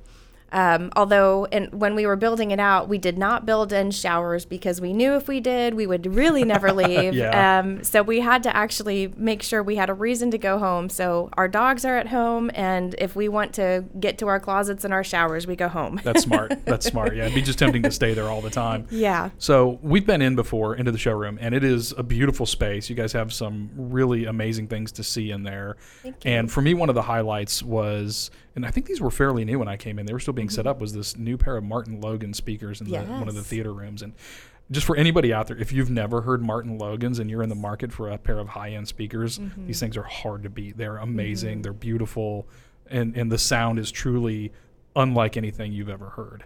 Um, 0.53 0.91
although, 0.95 1.45
and 1.51 1.73
when 1.73 1.95
we 1.95 2.05
were 2.05 2.15
building 2.15 2.51
it 2.51 2.59
out, 2.59 2.87
we 2.87 2.97
did 2.97 3.17
not 3.17 3.45
build 3.45 3.73
in 3.73 3.91
showers 3.91 4.45
because 4.45 4.79
we 4.79 4.93
knew 4.93 5.15
if 5.15 5.27
we 5.27 5.39
did, 5.39 5.73
we 5.73 5.87
would 5.87 6.05
really 6.15 6.45
never 6.45 6.71
leave. 6.83 7.13
Yeah. 7.15 7.59
um, 7.59 7.83
so 7.83 8.03
we 8.03 8.19
had 8.19 8.43
to 8.43 8.55
actually 8.55 9.11
make 9.17 9.41
sure 9.41 9.63
we 9.63 9.75
had 9.75 9.89
a 9.89 9.93
reason 9.93 10.29
to 10.31 10.37
go 10.37 10.59
home. 10.59 10.89
So 10.89 11.29
our 11.33 11.47
dogs 11.47 11.83
are 11.85 11.97
at 11.97 12.07
home, 12.07 12.51
and 12.53 12.95
if 12.99 13.15
we 13.15 13.27
want 13.29 13.53
to 13.55 13.83
get 13.99 14.17
to 14.19 14.27
our 14.27 14.39
closets 14.39 14.85
and 14.85 14.93
our 14.93 15.03
showers, 15.03 15.47
we 15.47 15.55
go 15.55 15.67
home. 15.67 15.99
That's 16.03 16.21
smart. 16.23 16.53
That's 16.65 16.85
smart. 16.85 17.15
Yeah, 17.15 17.23
it'd 17.23 17.35
be 17.35 17.41
just 17.41 17.57
tempting 17.59 17.81
to 17.83 17.91
stay 17.91 18.13
there 18.13 18.29
all 18.29 18.41
the 18.41 18.49
time. 18.51 18.87
yeah. 18.91 19.31
So 19.39 19.79
we've 19.81 20.05
been 20.05 20.21
in 20.21 20.35
before 20.35 20.75
into 20.75 20.91
the 20.91 20.97
showroom, 20.99 21.37
and 21.41 21.55
it 21.55 21.63
is 21.63 21.93
a 21.97 22.03
beautiful 22.03 22.45
space. 22.45 22.89
You 22.89 22.95
guys 22.95 23.11
have 23.13 23.33
some 23.33 23.69
really 23.75 24.25
amazing 24.25 24.67
things 24.67 24.91
to 24.93 25.03
see 25.03 25.31
in 25.31 25.43
there. 25.43 25.77
Thank 26.03 26.23
you. 26.23 26.31
And 26.31 26.51
for 26.51 26.61
me, 26.61 26.75
one 26.75 26.89
of 26.89 26.95
the 26.95 27.01
highlights 27.01 27.63
was, 27.63 28.29
and 28.55 28.65
I 28.65 28.69
think 28.71 28.85
these 28.85 29.01
were 29.01 29.09
fairly 29.09 29.43
new 29.45 29.57
when 29.57 29.67
I 29.67 29.77
came 29.77 29.97
in. 29.97 30.05
They 30.05 30.13
were 30.13 30.19
still 30.19 30.33
being 30.33 30.42
set 30.49 30.65
up. 30.67 30.79
Was 30.81 30.93
this 30.93 31.17
new 31.17 31.37
pair 31.37 31.57
of 31.57 31.63
Martin 31.63 32.01
Logan 32.01 32.33
speakers 32.33 32.81
in 32.81 32.87
the, 32.87 32.93
one 33.19 33.27
of 33.27 33.35
the 33.35 33.43
theater 33.43 33.73
rooms? 33.73 34.01
And 34.01 34.13
just 34.71 34.85
for 34.85 34.95
anybody 34.95 35.33
out 35.33 35.47
there, 35.47 35.57
if 35.57 35.71
you've 35.71 35.89
never 35.89 36.21
heard 36.21 36.41
Martin 36.41 36.77
Logan's 36.77 37.19
and 37.19 37.29
you're 37.29 37.43
in 37.43 37.49
the 37.49 37.55
market 37.55 37.91
for 37.91 38.09
a 38.09 38.17
pair 38.17 38.39
of 38.39 38.49
high-end 38.49 38.87
speakers, 38.87 39.39
Mm-hmm. 39.39 39.67
these 39.67 39.79
things 39.79 39.97
are 39.97 40.03
hard 40.03 40.43
to 40.43 40.49
beat. 40.49 40.77
They're 40.77 40.97
amazing. 40.97 41.61
They're 41.63 41.73
beautiful, 41.73 42.47
and 42.89 43.15
and 43.17 43.31
the 43.31 43.37
sound 43.37 43.77
is 43.79 43.91
truly 43.91 44.51
unlike 44.95 45.35
anything 45.37 45.73
you've 45.73 45.89
ever 45.89 46.09
heard. 46.09 46.45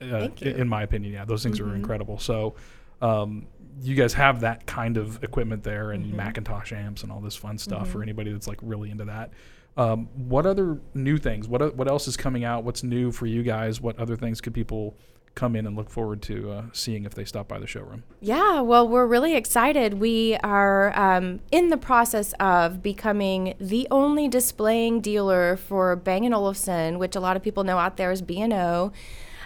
Uh, 0.00 0.28
in 0.40 0.68
my 0.68 0.82
opinion, 0.82 1.12
yeah, 1.12 1.24
those 1.24 1.42
things 1.42 1.60
are 1.60 1.74
incredible. 1.74 2.18
So, 2.18 2.54
um, 3.02 3.46
you 3.82 3.94
guys 3.94 4.14
have 4.14 4.40
that 4.40 4.66
kind 4.66 4.96
of 4.96 5.22
equipment 5.24 5.62
there 5.62 5.90
and 5.92 6.12
McIntosh 6.14 6.72
amps 6.72 7.02
and 7.02 7.10
all 7.12 7.20
this 7.20 7.36
fun 7.36 7.58
stuff 7.58 7.88
for 7.90 8.02
anybody 8.02 8.32
that's 8.32 8.46
like 8.46 8.58
really 8.62 8.90
into 8.90 9.04
that. 9.06 9.30
Um, 9.76 10.08
what 10.14 10.46
other 10.46 10.78
new 10.94 11.16
things? 11.16 11.48
What 11.48 11.76
what 11.76 11.88
else 11.88 12.08
is 12.08 12.16
coming 12.16 12.44
out? 12.44 12.64
What's 12.64 12.82
new 12.82 13.12
for 13.12 13.26
you 13.26 13.42
guys? 13.42 13.80
What 13.80 13.98
other 13.98 14.16
things 14.16 14.40
could 14.40 14.54
people 14.54 14.96
come 15.34 15.54
in 15.54 15.66
and 15.66 15.76
look 15.76 15.88
forward 15.88 16.20
to 16.22 16.50
uh, 16.50 16.62
seeing 16.72 17.04
if 17.04 17.14
they 17.14 17.24
stop 17.24 17.48
by 17.48 17.58
the 17.58 17.66
showroom? 17.66 18.02
Yeah, 18.20 18.60
well, 18.60 18.86
we're 18.86 19.06
really 19.06 19.36
excited. 19.36 19.94
We 19.94 20.36
are 20.42 20.96
um, 20.98 21.40
in 21.50 21.68
the 21.68 21.76
process 21.76 22.32
of 22.40 22.82
becoming 22.82 23.54
the 23.58 23.86
only 23.90 24.28
displaying 24.28 25.00
dealer 25.00 25.56
for 25.56 25.94
Bang 25.96 26.30
& 26.32 26.34
Olufsen, 26.34 26.98
which 26.98 27.14
a 27.16 27.20
lot 27.20 27.36
of 27.36 27.42
people 27.42 27.64
know 27.64 27.78
out 27.78 27.96
there 27.96 28.10
as 28.10 28.22
B&O. 28.22 28.92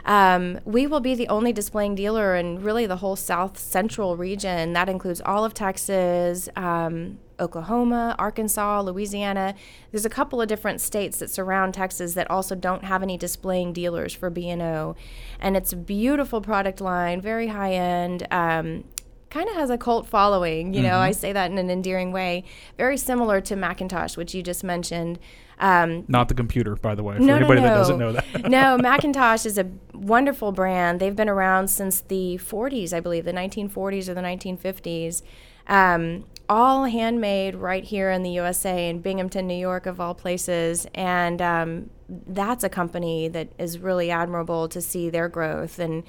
Um, 0.05 0.61
we 0.65 0.87
will 0.87 1.01
be 1.01 1.15
the 1.15 1.29
only 1.29 1.53
displaying 1.53 1.95
dealer 1.95 2.37
in 2.37 2.63
really 2.63 2.87
the 2.87 2.97
whole 2.97 3.17
South 3.17 3.59
Central 3.59 4.17
region. 4.17 4.73
That 4.75 4.89
includes 4.89 5.23
all 5.25 5.45
of 5.45 5.55
Texas, 5.55 6.49
um, 6.57 7.19
Oklahoma, 7.41 8.15
Arkansas, 8.19 8.83
Louisiana. 8.83 9.55
There's 9.91 10.05
a 10.05 10.11
couple 10.11 10.41
of 10.41 10.49
different 10.49 10.81
states 10.81 11.19
that 11.19 11.31
surround 11.31 11.75
Texas 11.75 12.15
that 12.15 12.31
also 12.31 12.55
don't 12.55 12.85
have 12.85 13.03
any 13.03 13.17
displaying 13.17 13.73
dealers 13.73 14.13
for 14.13 14.31
B&O. 14.31 14.95
And 15.41 15.57
it's 15.57 15.73
a 15.73 15.77
beautiful 15.77 16.41
product 16.41 16.81
line, 16.81 17.21
very 17.21 17.49
high 17.49 17.73
end. 17.73 18.27
Um, 18.31 18.85
kind 19.31 19.49
of 19.49 19.57
has 19.57 19.69
a 19.69 19.77
cult 19.77 20.07
following, 20.07 20.73
you 20.75 20.81
know, 20.81 20.99
I 20.99 21.11
say 21.11 21.33
that 21.33 21.51
in 21.51 21.59
an 21.59 21.69
endearing 21.69 22.13
way. 22.13 22.45
Very 22.79 22.97
similar 22.97 23.41
to 23.41 23.57
McIntosh, 23.57 24.17
which 24.17 24.33
you 24.33 24.45
just 24.45 24.63
mentioned. 24.63 25.19
Um, 25.59 26.05
Not 26.09 26.29
the 26.29 26.35
computer, 26.35 26.77
by 26.77 26.95
the 26.95 27.03
way, 27.03 27.17
for 27.17 27.23
no, 27.23 27.37
anybody 27.37 27.61
no, 27.61 27.67
no. 27.67 27.73
that 27.73 27.79
doesn't 27.79 27.99
know 27.99 28.13
that. 28.13 28.43
no, 28.49 28.79
McIntosh 28.79 29.47
is 29.47 29.59
a 29.59 29.71
wonderful 29.93 30.53
brand. 30.53 31.01
They've 31.01 31.15
been 31.15 31.29
around 31.29 31.69
since 31.69 32.01
the 32.01 32.39
40s, 32.43 32.93
I 32.93 33.01
believe, 33.01 33.25
the 33.25 33.33
1940s 33.33 34.09
or 34.09 34.15
the 34.15 34.21
1950s. 34.21 35.23
Um, 35.67 36.25
all 36.49 36.85
handmade 36.85 37.55
right 37.55 37.85
here 37.85 38.11
in 38.11 38.23
the 38.23 38.31
USA 38.31 38.89
in 38.89 39.01
Binghamton, 39.01 39.47
New 39.47 39.55
York, 39.55 39.87
of 39.87 40.01
all 40.01 40.15
places. 40.15 40.87
And 40.95 41.41
um, 41.41 41.91
that's 42.09 42.65
a 42.65 42.69
company 42.69 43.29
that 43.29 43.49
is 43.59 43.79
really 43.79 44.11
admirable 44.11 44.69
to 44.69 44.81
see 44.81 45.09
their 45.09 45.29
growth. 45.29 45.79
And 45.79 46.05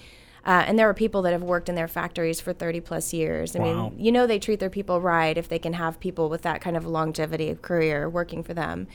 uh, 0.46 0.64
and 0.68 0.78
there 0.78 0.88
are 0.88 0.94
people 0.94 1.22
that 1.24 1.32
have 1.34 1.42
worked 1.44 1.70
in 1.70 1.76
their 1.76 1.88
factories 1.88 2.40
for 2.40 2.54
30 2.54 2.80
plus 2.82 3.14
years. 3.14 3.56
I 3.56 3.60
Wow. 3.60 3.90
mean, 3.90 4.00
you 4.06 4.12
know, 4.12 4.28
they 4.28 4.40
treat 4.40 4.60
their 4.60 4.70
people 4.70 5.02
right 5.02 5.38
if 5.38 5.48
they 5.50 5.60
can 5.60 5.74
have 5.74 6.00
people 6.00 6.30
with 6.30 6.44
that 6.44 6.62
kind 6.62 6.78
of 6.78 6.86
longevity 6.86 7.50
of 7.50 7.62
career 7.62 8.08
working 8.10 8.44
for 8.44 8.54
them. 8.54 8.88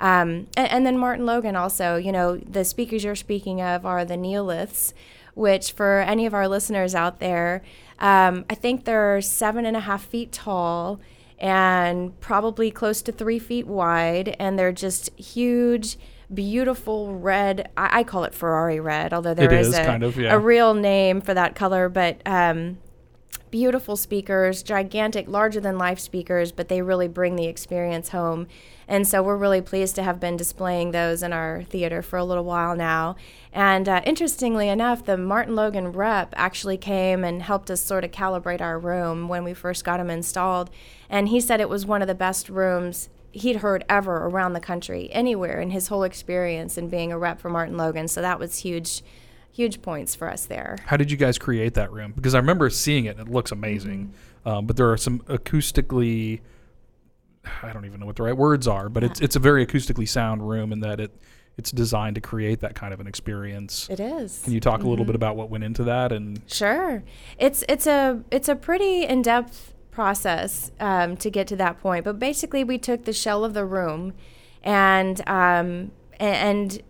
Um, 0.00 0.46
and, 0.56 0.70
and 0.70 0.86
then 0.86 0.98
Martin 0.98 1.26
Logan 1.26 1.56
also, 1.56 1.96
you 1.96 2.12
know, 2.12 2.36
the 2.36 2.64
speakers 2.64 3.04
you're 3.04 3.16
speaking 3.16 3.60
of 3.60 3.84
are 3.86 4.04
the 4.04 4.14
Neoliths, 4.16 4.92
which 5.34 5.72
for 5.72 6.00
any 6.00 6.26
of 6.26 6.34
our 6.34 6.46
listeners 6.46 6.94
out 6.94 7.20
there, 7.20 7.62
um, 7.98 8.44
I 8.50 8.54
think 8.54 8.84
they're 8.84 9.20
seven 9.20 9.64
and 9.66 9.76
a 9.76 9.80
half 9.80 10.04
feet 10.04 10.30
tall 10.30 11.00
and 11.38 12.18
probably 12.20 12.70
close 12.70 13.00
to 13.02 13.12
three 13.12 13.38
feet 13.38 13.66
wide, 13.66 14.36
and 14.38 14.58
they're 14.58 14.72
just 14.72 15.10
huge. 15.18 15.96
Beautiful 16.32 17.14
red. 17.14 17.70
I, 17.76 18.00
I 18.00 18.04
call 18.04 18.24
it 18.24 18.34
Ferrari 18.34 18.80
red, 18.80 19.12
although 19.14 19.34
there 19.34 19.52
It 19.52 19.60
is 19.60 19.68
is 19.68 19.78
a, 19.78 19.84
kind 19.84 20.02
of, 20.02 20.16
yeah. 20.16 20.34
a 20.34 20.38
real 20.38 20.74
name 20.74 21.20
for 21.20 21.32
that 21.32 21.54
color. 21.54 21.88
But 21.88 22.20
um, 22.26 22.78
beautiful 23.50 23.96
speakers, 23.96 24.62
gigantic, 24.62 25.28
larger 25.28 25.60
than 25.60 25.78
life 25.78 25.98
speakers, 25.98 26.52
but 26.52 26.68
they 26.68 26.82
really 26.82 27.08
bring 27.08 27.36
the 27.36 27.46
experience 27.46 28.10
home. 28.10 28.46
And 28.86 29.06
so 29.06 29.22
we're 29.22 29.36
really 29.36 29.60
pleased 29.60 29.94
to 29.96 30.02
have 30.02 30.20
been 30.20 30.36
displaying 30.36 30.90
those 30.90 31.22
in 31.22 31.32
our 31.32 31.62
theater 31.64 32.02
for 32.02 32.18
a 32.18 32.24
little 32.24 32.44
while 32.44 32.74
now. 32.74 33.16
And 33.52 33.88
uh, 33.88 34.02
interestingly 34.04 34.68
enough, 34.68 35.04
the 35.04 35.16
Martin 35.16 35.56
Logan 35.56 35.92
rep 35.92 36.32
actually 36.36 36.76
came 36.76 37.24
and 37.24 37.42
helped 37.42 37.70
us 37.70 37.82
sort 37.82 38.04
of 38.04 38.10
calibrate 38.10 38.60
our 38.60 38.78
room 38.78 39.28
when 39.28 39.44
we 39.44 39.54
first 39.54 39.84
got 39.84 39.98
them 39.98 40.10
installed. 40.10 40.70
And 41.08 41.28
he 41.28 41.40
said 41.40 41.60
it 41.60 41.68
was 41.68 41.86
one 41.86 42.02
of 42.02 42.08
the 42.08 42.14
best 42.14 42.48
rooms 42.48 43.08
he'd 43.32 43.56
heard 43.56 43.84
ever 43.88 44.26
around 44.26 44.52
the 44.52 44.60
country, 44.60 45.08
anywhere 45.12 45.60
in 45.60 45.70
his 45.70 45.88
whole 45.88 46.02
experience 46.02 46.78
in 46.78 46.88
being 46.88 47.12
a 47.12 47.18
rep 47.18 47.40
for 47.40 47.50
Martin 47.50 47.76
Logan. 47.76 48.08
So 48.08 48.20
that 48.22 48.38
was 48.38 48.58
huge, 48.58 49.02
huge 49.52 49.82
points 49.82 50.14
for 50.14 50.28
us 50.30 50.46
there. 50.46 50.78
How 50.86 50.96
did 50.96 51.10
you 51.10 51.16
guys 51.16 51.38
create 51.38 51.74
that 51.74 51.92
room? 51.92 52.12
Because 52.14 52.34
I 52.34 52.38
remember 52.38 52.70
seeing 52.70 53.04
it; 53.04 53.18
and 53.18 53.28
it 53.28 53.32
looks 53.32 53.52
amazing. 53.52 54.06
Mm-hmm. 54.06 54.48
Um, 54.48 54.66
but 54.66 54.76
there 54.76 54.90
are 54.90 54.96
some 54.96 55.20
acoustically, 55.20 56.40
I 57.62 57.72
don't 57.72 57.84
even 57.84 58.00
know 58.00 58.06
what 58.06 58.16
the 58.16 58.22
right 58.22 58.36
words 58.36 58.66
are, 58.66 58.88
but 58.88 59.04
it's 59.04 59.20
it's 59.20 59.36
a 59.36 59.40
very 59.40 59.66
acoustically 59.66 60.08
sound 60.08 60.48
room 60.48 60.72
in 60.72 60.80
that 60.80 61.00
it 61.00 61.12
it's 61.58 61.72
designed 61.72 62.14
to 62.14 62.20
create 62.20 62.60
that 62.60 62.76
kind 62.76 62.94
of 62.94 63.00
an 63.00 63.08
experience. 63.08 63.88
It 63.90 63.98
is. 63.98 64.40
Can 64.44 64.52
you 64.52 64.60
talk 64.60 64.84
a 64.84 64.88
little 64.88 65.04
bit 65.04 65.16
about 65.16 65.34
what 65.34 65.50
went 65.50 65.64
into 65.64 65.82
that? 65.84 66.12
And 66.12 66.40
Sure, 66.46 67.02
it's 67.36 67.64
it's 67.68 67.86
a 67.86 68.22
it's 68.30 68.48
a 68.48 68.54
pretty 68.54 69.04
in 69.04 69.22
depth 69.22 69.74
process 69.98 70.70
um, 70.78 71.16
to 71.16 71.28
get 71.28 71.48
to 71.48 71.56
that 71.56 71.80
point. 71.80 72.04
But 72.04 72.20
basically, 72.20 72.62
we 72.62 72.78
took 72.78 73.04
the 73.04 73.12
shell 73.12 73.44
of 73.44 73.52
the 73.52 73.64
room, 73.64 74.12
and 74.62 75.20
um, 75.28 75.90
and 76.20 76.80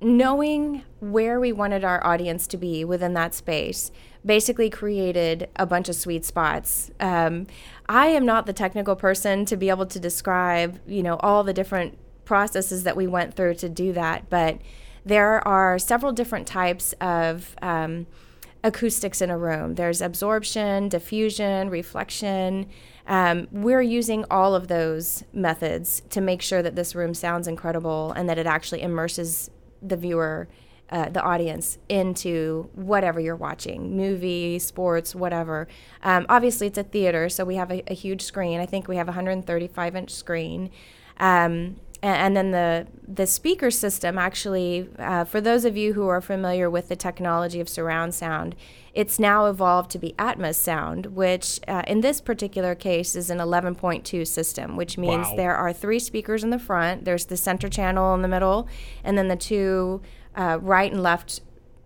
knowing 0.00 0.82
where 0.98 1.38
we 1.38 1.52
wanted 1.52 1.84
our 1.84 2.04
audience 2.04 2.48
to 2.48 2.56
be 2.56 2.84
within 2.84 3.14
that 3.14 3.34
space 3.34 3.92
basically 4.24 4.68
created 4.68 5.48
a 5.54 5.64
bunch 5.64 5.88
of 5.88 5.94
sweet 5.94 6.24
spots 6.24 6.90
um, 7.00 7.46
i 7.88 8.08
am 8.08 8.26
not 8.26 8.44
the 8.44 8.52
technical 8.52 8.94
person 8.94 9.46
to 9.46 9.56
be 9.56 9.70
able 9.70 9.86
to 9.86 9.98
describe 9.98 10.78
you 10.86 11.02
know 11.02 11.16
all 11.20 11.42
the 11.42 11.54
different 11.54 11.96
processes 12.26 12.82
that 12.82 12.94
we 12.94 13.06
went 13.06 13.32
through 13.34 13.54
to 13.54 13.68
do 13.70 13.92
that 13.92 14.28
but 14.28 14.58
there 15.04 15.46
are 15.48 15.78
several 15.78 16.12
different 16.12 16.46
types 16.46 16.92
of 17.00 17.56
um, 17.62 18.06
acoustics 18.64 19.20
in 19.20 19.30
a 19.30 19.38
room. 19.38 19.74
There's 19.74 20.00
absorption, 20.00 20.88
diffusion, 20.88 21.70
reflection. 21.70 22.68
Um, 23.06 23.46
we're 23.52 23.82
using 23.82 24.24
all 24.30 24.54
of 24.54 24.68
those 24.68 25.24
methods 25.32 26.02
to 26.10 26.20
make 26.20 26.42
sure 26.42 26.62
that 26.62 26.74
this 26.74 26.94
room 26.94 27.14
sounds 27.14 27.46
incredible 27.46 28.12
and 28.12 28.28
that 28.28 28.38
it 28.38 28.46
actually 28.46 28.82
immerses 28.82 29.50
the 29.80 29.96
viewer, 29.96 30.48
uh, 30.90 31.08
the 31.10 31.22
audience, 31.22 31.78
into 31.88 32.68
whatever 32.74 33.20
you're 33.20 33.36
watching 33.36 33.96
movie, 33.96 34.58
sports, 34.58 35.14
whatever. 35.14 35.68
Um, 36.02 36.26
obviously, 36.28 36.66
it's 36.66 36.78
a 36.78 36.82
theater, 36.82 37.28
so 37.28 37.44
we 37.44 37.56
have 37.56 37.70
a, 37.70 37.82
a 37.90 37.94
huge 37.94 38.22
screen. 38.22 38.60
I 38.60 38.66
think 38.66 38.88
we 38.88 38.96
have 38.96 39.06
a 39.06 39.12
135 39.12 39.96
inch 39.96 40.10
screen. 40.12 40.70
Um, 41.18 41.76
and 42.02 42.36
then 42.36 42.50
the 42.50 42.86
the 43.08 43.26
speaker 43.26 43.70
system 43.70 44.18
actually 44.18 44.88
uh, 44.98 45.24
for 45.24 45.40
those 45.40 45.64
of 45.64 45.76
you 45.76 45.94
who 45.94 46.06
are 46.08 46.20
familiar 46.20 46.68
with 46.68 46.88
the 46.88 46.96
technology 46.96 47.60
of 47.60 47.68
surround 47.68 48.14
sound 48.14 48.54
it's 48.94 49.18
now 49.18 49.46
evolved 49.46 49.90
to 49.90 49.98
be 49.98 50.12
atmos 50.18 50.56
sound 50.56 51.06
which 51.06 51.60
uh, 51.68 51.82
in 51.86 52.00
this 52.02 52.20
particular 52.20 52.74
case 52.74 53.16
is 53.16 53.30
an 53.30 53.38
11.2 53.38 54.26
system 54.26 54.76
which 54.76 54.98
means 54.98 55.26
Wow. 55.28 55.36
there 55.36 55.54
are 55.56 55.72
three 55.72 55.98
speakers 55.98 56.44
in 56.44 56.50
the 56.50 56.58
front 56.58 57.04
there's 57.04 57.26
the 57.26 57.36
center 57.36 57.68
channel 57.68 58.14
in 58.14 58.22
the 58.22 58.28
middle 58.28 58.68
and 59.02 59.16
then 59.16 59.28
the 59.28 59.36
two 59.36 60.02
uh, 60.36 60.58
right 60.60 60.92
and 60.92 61.02
left 61.02 61.40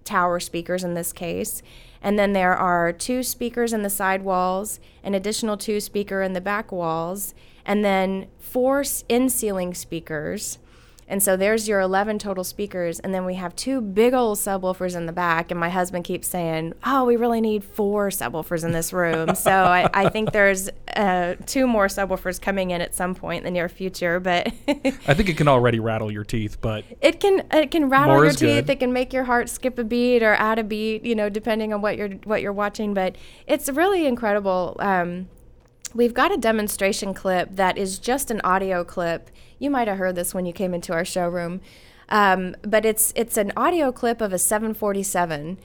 tower 0.05 0.41
speakers 0.41 0.83
in 0.83 0.95
this 0.95 1.13
case. 1.13 1.63
And 2.03 2.19
then 2.19 2.33
there 2.33 2.57
are 2.57 2.93
two 2.93 3.23
speakers 3.23 3.73
in 3.73 3.83
the 3.83 3.91
side 3.91 4.23
walls, 4.23 4.81
an 5.05 5.15
additional 5.15 5.57
two 5.57 5.81
speaker 5.81 6.23
in 6.23 6.33
the 6.33 6.41
back 6.41 6.73
walls, 6.73 7.35
and 7.65 7.85
then 7.85 8.27
four 8.39 8.85
in 9.09 9.29
ceiling 9.29 9.75
speakers. 9.75 10.59
And 11.11 11.21
so 11.21 11.37
there's 11.37 11.67
your 11.67 11.81
11 11.81 12.21
total 12.21 12.45
speakers. 12.45 13.01
And 13.01 13.13
then 13.13 13.25
we 13.25 13.35
have 13.35 13.57
two 13.57 13.81
big 13.81 14.15
old 14.15 14.39
subwoofers 14.39 14.95
in 14.95 15.07
the 15.07 15.13
back. 15.13 15.51
And 15.51 15.59
my 15.59 15.69
husband 15.69 16.05
keeps 16.05 16.29
saying, 16.29 16.75
Oh, 16.87 17.05
we 17.05 17.17
really 17.17 17.41
need 17.41 17.65
four 17.65 18.11
subwoofers 18.11 18.65
in 18.65 18.71
this 18.71 18.93
room. 18.93 19.35
so 19.35 19.51
I, 19.51 19.91
I, 19.93 20.09
think 20.09 20.31
there's 20.31 20.71
uh, 20.95 21.35
two 21.47 21.67
more 21.67 21.89
subwoofers 21.89 22.41
coming 22.41 22.71
in 22.71 22.81
at 22.81 22.95
some 22.95 23.17
point 23.17 23.39
in 23.39 23.45
the 23.45 23.51
near 23.51 23.69
future. 23.69 24.21
But 24.21 24.53
I 24.69 25.15
think 25.15 25.29
it 25.29 25.37
can 25.37 25.49
already 25.49 25.81
rattle 25.81 26.13
your 26.13 26.25
teeth, 26.25 26.59
but 26.61 26.85
it 27.01 27.19
can 27.19 27.45
it 27.51 27.73
can 27.73 27.89
rattle 27.89 28.23
your 28.23 28.31
teeth. 28.31 28.67
good. 28.67 28.71
It 28.71 28.79
can 28.79 28.93
make 28.93 29.13
your 29.13 29.25
heart 29.25 29.49
skip 29.49 29.81
a 29.81 29.85
beat 29.85 30.23
or 30.23 30.35
add 30.35 30.61
a 30.61 30.65
beat, 30.65 31.05
you 31.05 31.17
know, 31.17 31.29
depending 31.29 31.75
on 31.75 31.83
what 31.83 31.97
you're 31.97 32.11
what 32.23 32.41
you're 32.41 32.53
watching. 32.53 32.95
But 32.95 33.17
it's 33.49 33.69
really 33.69 34.07
incredible. 34.07 34.77
Um, 34.79 35.29
we've 35.95 36.15
got 36.15 36.33
a 36.33 36.37
demonstration 36.37 37.15
clip 37.15 37.49
that 37.57 37.77
is 37.79 37.99
just 37.99 38.31
an 38.31 38.41
audio 38.43 38.85
clip. 38.85 39.31
You 39.59 39.71
might 39.71 39.89
have 39.89 39.99
heard 39.99 40.15
this 40.15 40.35
when 40.35 40.47
you 40.47 40.53
came 40.53 40.75
into 40.75 40.93
our 40.93 41.05
showroom, 41.05 41.61
um, 42.09 42.57
but 42.63 42.85
it's 42.85 43.13
it's 43.17 43.37
an 43.37 43.53
audio 43.57 43.93
clip 43.93 44.21
of 44.21 44.33
a 44.33 44.39
747. 44.39 45.59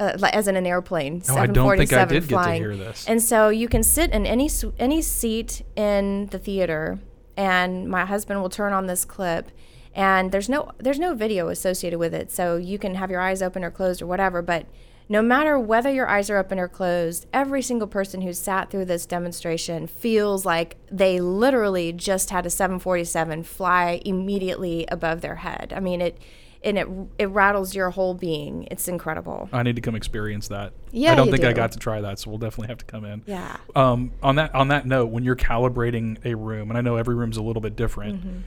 Uh, 0.00 0.16
as 0.32 0.46
in 0.46 0.54
an 0.54 0.64
airplane, 0.64 1.20
Oh, 1.28 1.36
I 1.36 1.46
don't 1.48 1.76
think 1.76 1.92
I 1.92 2.06
747 2.06 2.08
did 2.08 2.20
get 2.20 2.22
to 2.22 2.28
flying. 2.28 2.62
hear 2.62 2.76
this. 2.76 3.04
And 3.08 3.20
so 3.20 3.48
you 3.48 3.68
can 3.68 3.82
sit 3.82 4.12
in 4.12 4.26
any 4.26 4.48
any 4.78 5.02
seat 5.02 5.62
in 5.74 6.26
the 6.26 6.38
theater, 6.38 7.00
and 7.36 7.88
my 7.88 8.04
husband 8.04 8.40
will 8.40 8.48
turn 8.48 8.72
on 8.72 8.86
this 8.86 9.04
clip, 9.04 9.50
and 9.96 10.30
there's 10.30 10.48
no 10.48 10.70
there's 10.78 11.00
no 11.00 11.14
video 11.14 11.48
associated 11.48 11.98
with 11.98 12.14
it, 12.14 12.30
so 12.30 12.56
you 12.56 12.78
can 12.78 12.94
have 12.94 13.10
your 13.10 13.20
eyes 13.20 13.42
open 13.42 13.64
or 13.64 13.72
closed 13.72 14.00
or 14.00 14.06
whatever. 14.06 14.40
But 14.40 14.66
no 15.08 15.22
matter 15.22 15.58
whether 15.58 15.90
your 15.90 16.06
eyes 16.08 16.28
are 16.30 16.36
open 16.38 16.58
or 16.58 16.68
closed, 16.68 17.26
every 17.32 17.62
single 17.62 17.88
person 17.88 18.20
who 18.20 18.32
sat 18.32 18.70
through 18.70 18.84
this 18.84 19.06
demonstration 19.06 19.86
feels 19.86 20.44
like 20.44 20.76
they 20.90 21.20
literally 21.20 21.92
just 21.92 22.30
had 22.30 22.44
a 22.44 22.50
747 22.50 23.42
fly 23.44 24.00
immediately 24.04 24.86
above 24.88 25.20
their 25.20 25.36
head. 25.36 25.72
I 25.74 25.80
mean 25.80 26.00
it. 26.00 26.18
And 26.64 26.76
it 26.76 26.88
it 27.18 27.26
rattles 27.26 27.76
your 27.76 27.90
whole 27.90 28.14
being. 28.14 28.66
It's 28.68 28.88
incredible. 28.88 29.48
I 29.52 29.62
need 29.62 29.76
to 29.76 29.80
come 29.80 29.94
experience 29.94 30.48
that. 30.48 30.72
Yeah, 30.90 31.12
I 31.12 31.14
don't 31.14 31.30
think 31.30 31.44
I 31.44 31.52
got 31.52 31.70
to 31.72 31.78
try 31.78 32.00
that, 32.00 32.18
so 32.18 32.30
we'll 32.30 32.40
definitely 32.40 32.66
have 32.66 32.78
to 32.78 32.84
come 32.84 33.04
in. 33.04 33.22
Yeah. 33.26 33.58
Um, 33.76 34.10
on 34.24 34.34
that 34.34 34.52
on 34.56 34.66
that 34.66 34.84
note, 34.84 35.06
when 35.06 35.22
you're 35.22 35.36
calibrating 35.36 36.18
a 36.24 36.34
room, 36.34 36.68
and 36.72 36.76
I 36.76 36.80
know 36.80 36.96
every 36.96 37.14
room's 37.14 37.36
a 37.36 37.42
little 37.42 37.62
bit 37.62 37.76
different, 37.76 38.26
Mm-hmm. 38.26 38.38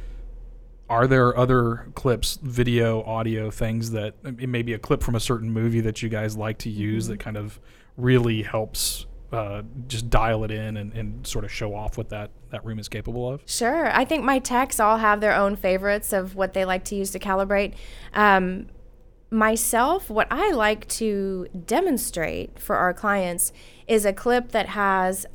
Are 0.92 1.08
there 1.08 1.38
other 1.38 1.88
clips, 1.96 2.38
video, 2.44 3.02
audio 3.04 3.50
things 3.50 3.92
that 3.92 4.14
it 4.26 4.50
may 4.50 4.62
be 4.62 4.74
a 4.74 4.78
clip 4.78 5.02
from 5.02 5.16
a 5.16 5.22
certain 5.22 5.50
movie 5.50 5.80
that 5.80 6.02
you 6.02 6.10
guys 6.10 6.36
like 6.36 6.58
to 6.60 6.70
use 6.70 7.06
Mm-hmm. 7.06 7.14
that 7.14 7.20
kind 7.22 7.38
of 7.38 7.62
really 7.96 8.42
helps 8.42 9.06
uh, 9.32 9.62
just 9.88 10.10
dial 10.10 10.44
it 10.44 10.52
in 10.52 10.76
and, 10.76 10.92
and 10.92 11.26
sort 11.26 11.46
of 11.46 11.52
show 11.52 11.74
off 11.74 11.98
what 11.98 12.10
that 12.10 12.32
that 12.50 12.66
room 12.66 12.78
is 12.78 12.90
capable 12.90 13.32
of? 13.32 13.42
Sure. 13.46 13.90
I 13.96 14.04
think 14.04 14.26
my 14.26 14.40
techs 14.40 14.82
all 14.82 14.98
have 14.98 15.22
their 15.22 15.34
own 15.34 15.56
favorites 15.56 16.12
of 16.12 16.36
what 16.36 16.52
they 16.52 16.66
like 16.66 16.84
to 16.86 16.96
use 16.96 17.12
to 17.12 17.20
calibrate. 17.20 17.76
Um, 18.14 18.68
myself, 19.30 20.10
what 20.10 20.28
I 20.30 20.52
like 20.52 20.90
to 20.90 21.48
demonstrate 21.66 22.60
for 22.60 22.76
our 22.76 22.94
clients 22.94 23.54
is 23.88 24.04
a 24.04 24.12
clip 24.12 24.52
that 24.52 24.68
has 24.68 25.26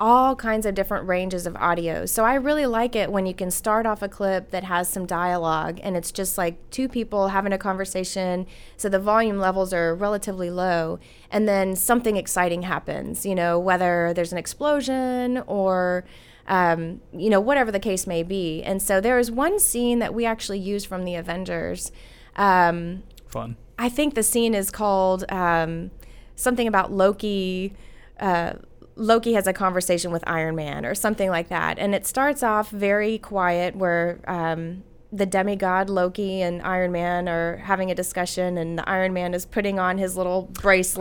all 0.00 0.34
kinds 0.34 0.66
of 0.66 0.74
different 0.74 1.06
ranges 1.06 1.46
of 1.46 1.54
audio. 1.56 2.06
So 2.06 2.24
I 2.24 2.34
really 2.34 2.66
like 2.66 2.96
it 2.96 3.12
when 3.12 3.24
you 3.24 3.34
can 3.34 3.50
start 3.50 3.86
off 3.86 4.02
a 4.02 4.08
clip 4.08 4.50
that 4.50 4.64
has 4.64 4.88
some 4.88 5.06
dialogue 5.06 5.78
and 5.82 5.96
it's 5.96 6.10
just 6.10 6.36
like 6.36 6.58
two 6.70 6.88
people 6.88 7.28
having 7.28 7.52
a 7.52 7.58
conversation. 7.58 8.46
So 8.76 8.88
the 8.88 8.98
volume 8.98 9.38
levels 9.38 9.72
are 9.72 9.94
relatively 9.94 10.50
low. 10.50 10.98
And 11.30 11.46
then 11.46 11.76
something 11.76 12.16
exciting 12.16 12.62
happens, 12.62 13.24
you 13.24 13.36
know, 13.36 13.60
whether 13.60 14.12
there's 14.12 14.32
an 14.32 14.38
explosion 14.38 15.44
or 15.46 16.04
um, 16.48 17.00
you 17.12 17.30
know, 17.30 17.40
whatever 17.40 17.70
the 17.70 17.78
case 17.78 18.06
may 18.06 18.22
be. 18.22 18.62
And 18.62 18.82
so 18.82 19.00
there 19.00 19.18
is 19.18 19.30
one 19.30 19.60
scene 19.60 20.00
that 20.00 20.12
we 20.12 20.26
actually 20.26 20.58
use 20.58 20.84
from 20.84 21.04
the 21.04 21.14
Avengers. 21.14 21.92
Um, 22.34 23.04
Fun. 23.28 23.56
I 23.78 23.88
think 23.88 24.14
the 24.14 24.22
scene 24.22 24.54
is 24.54 24.70
called 24.70 25.24
um, 25.30 25.90
something 26.34 26.66
about 26.66 26.92
Loki. 26.92 27.74
Uh, 28.18 28.54
Loki 28.96 29.32
has 29.34 29.46
a 29.46 29.52
conversation 29.52 30.12
with 30.12 30.22
Iron 30.26 30.56
Man 30.56 30.84
or 30.84 30.94
something 30.94 31.30
like 31.30 31.48
that. 31.48 31.78
And 31.78 31.94
it 31.94 32.06
starts 32.06 32.42
off 32.42 32.70
very 32.70 33.18
quiet 33.18 33.74
where 33.76 34.20
um, 34.28 34.82
the 35.12 35.26
demigod 35.26 35.90
Loki 35.90 36.40
and 36.40 36.62
Iron 36.62 36.90
Man 36.90 37.28
are 37.28 37.58
having 37.58 37.90
a 37.90 37.94
discussion, 37.94 38.56
and 38.56 38.78
the 38.78 38.88
Iron 38.88 39.12
Man 39.12 39.34
is 39.34 39.44
putting 39.44 39.78
on 39.78 39.98
his 39.98 40.16
little 40.16 40.48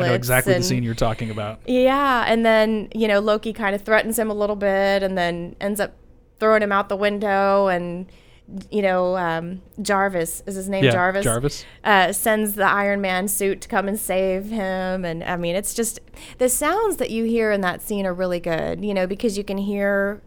know 0.10 0.14
exactly 0.14 0.54
the 0.54 0.64
scene 0.64 0.84
you're 0.84 0.94
talking 0.94 1.32
about. 1.32 1.62
yeah, 1.66 2.26
and 2.28 2.46
then 2.46 2.90
you 2.94 3.08
know 3.08 3.20
Loki 3.20 3.54
kind 3.54 3.74
of 3.74 3.82
threatens 3.82 4.20
him 4.20 4.30
a 4.30 4.34
little 4.34 4.58
bit, 4.58 5.02
and 5.02 5.18
then 5.18 5.56
ends 5.62 5.80
up 5.80 5.94
throwing 6.40 6.62
him 6.62 6.74
out 6.74 6.90
the 6.90 6.98
window. 6.98 7.68
And 7.68 8.12
you 8.70 8.82
know 8.82 9.18
um, 9.18 9.62
Jarvis 9.82 10.44
is 10.46 10.56
his 10.56 10.70
name. 10.70 10.84
Yeah, 10.84 10.92
Jarvis. 10.92 11.24
Jarvis. 11.24 11.66
Uh, 11.84 12.14
sends 12.14 12.56
the 12.56 12.66
Iron 12.66 13.02
Man 13.02 13.28
suit 13.28 13.62
to 13.62 13.68
come 13.68 13.88
and 13.88 14.00
save 14.00 14.50
him, 14.50 15.06
and 15.06 15.24
I 15.24 15.38
mean 15.38 15.56
it's 15.56 15.74
just 15.74 16.00
the 16.38 16.50
sounds 16.50 16.98
that 16.98 17.10
you 17.10 17.24
hear 17.24 17.52
in 17.52 17.62
that 17.62 17.82
scene 17.82 18.06
are 18.06 18.14
really 18.14 18.40
good. 18.40 18.84
You 18.84 18.94
know 18.94 19.08
because 19.08 19.38
you 19.38 19.44
can 19.44 19.58
hear 19.58 20.22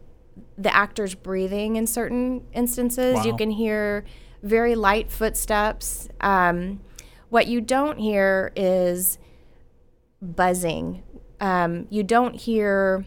the 0.56 0.74
actors 0.74 1.14
breathing 1.14 1.76
in 1.76 1.86
certain 1.86 2.44
instances. 2.52 3.24
You 3.24 3.36
can 3.36 3.50
hear 3.50 4.04
very 4.42 4.74
light 4.74 5.10
footsteps. 5.10 6.08
Um, 6.20 6.80
what 7.30 7.46
you 7.46 7.60
don't 7.60 7.98
hear 7.98 8.52
is 8.54 9.18
buzzing. 10.20 11.02
Um, 11.40 11.86
you 11.90 12.02
don't 12.02 12.34
hear 12.36 13.04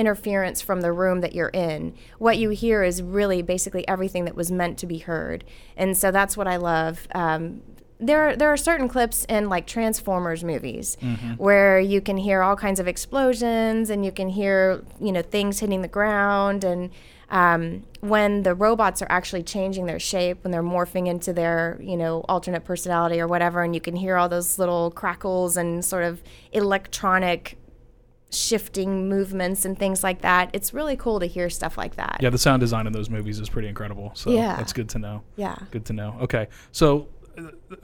interference 0.00 0.60
from 0.60 0.80
the 0.80 0.92
room 0.92 1.20
that 1.20 1.34
you're 1.34 1.48
in. 1.50 1.94
What 2.18 2.38
you 2.38 2.50
hear 2.50 2.82
is 2.82 3.02
really 3.02 3.42
basically 3.42 3.86
everything 3.86 4.24
that 4.24 4.34
was 4.34 4.50
meant 4.50 4.78
to 4.78 4.86
be 4.86 4.98
heard, 4.98 5.44
and 5.76 5.96
so 5.96 6.10
that's 6.10 6.36
what 6.36 6.48
I 6.48 6.56
love. 6.56 7.06
Um, 7.14 7.62
there, 8.02 8.34
there 8.34 8.48
are 8.50 8.56
certain 8.56 8.88
clips 8.88 9.26
in 9.26 9.50
like 9.50 9.66
Transformers 9.66 10.42
movies 10.42 10.96
where 11.36 11.78
you 11.78 12.00
can 12.00 12.16
hear 12.16 12.40
all 12.40 12.56
kinds 12.56 12.80
of 12.80 12.88
explosions 12.88 13.90
and 13.90 14.06
you 14.06 14.10
can 14.10 14.30
hear 14.30 14.82
you 14.98 15.12
know 15.12 15.20
things 15.20 15.60
hitting 15.60 15.82
the 15.82 15.88
ground 15.88 16.64
and 16.64 16.90
um, 17.30 17.84
when 18.00 18.42
the 18.42 18.54
robots 18.54 19.02
are 19.02 19.06
actually 19.08 19.44
changing 19.44 19.86
their 19.86 20.00
shape, 20.00 20.42
when 20.42 20.50
they're 20.50 20.62
morphing 20.62 21.06
into 21.06 21.32
their, 21.32 21.78
you 21.80 21.96
know, 21.96 22.24
alternate 22.28 22.64
personality 22.64 23.20
or 23.20 23.28
whatever, 23.28 23.62
and 23.62 23.72
you 23.74 23.80
can 23.80 23.94
hear 23.94 24.16
all 24.16 24.28
those 24.28 24.58
little 24.58 24.90
crackles 24.90 25.56
and 25.56 25.84
sort 25.84 26.02
of 26.02 26.22
electronic 26.52 27.56
shifting 28.30 29.08
movements 29.08 29.64
and 29.64 29.78
things 29.78 30.02
like 30.04 30.22
that. 30.22 30.50
It's 30.52 30.72
really 30.72 30.96
cool 30.96 31.20
to 31.20 31.26
hear 31.26 31.50
stuff 31.50 31.76
like 31.76 31.96
that. 31.96 32.18
Yeah, 32.20 32.30
the 32.30 32.38
sound 32.38 32.60
design 32.60 32.86
in 32.86 32.92
those 32.92 33.10
movies 33.10 33.40
is 33.40 33.48
pretty 33.48 33.68
incredible. 33.68 34.12
So 34.14 34.30
Yeah. 34.30 34.56
that's 34.56 34.72
good 34.72 34.88
to 34.90 34.98
know. 34.98 35.22
Yeah. 35.36 35.56
Good 35.70 35.84
to 35.86 35.92
know. 35.92 36.16
Okay, 36.22 36.48
so 36.72 37.08
uh, 37.38 37.42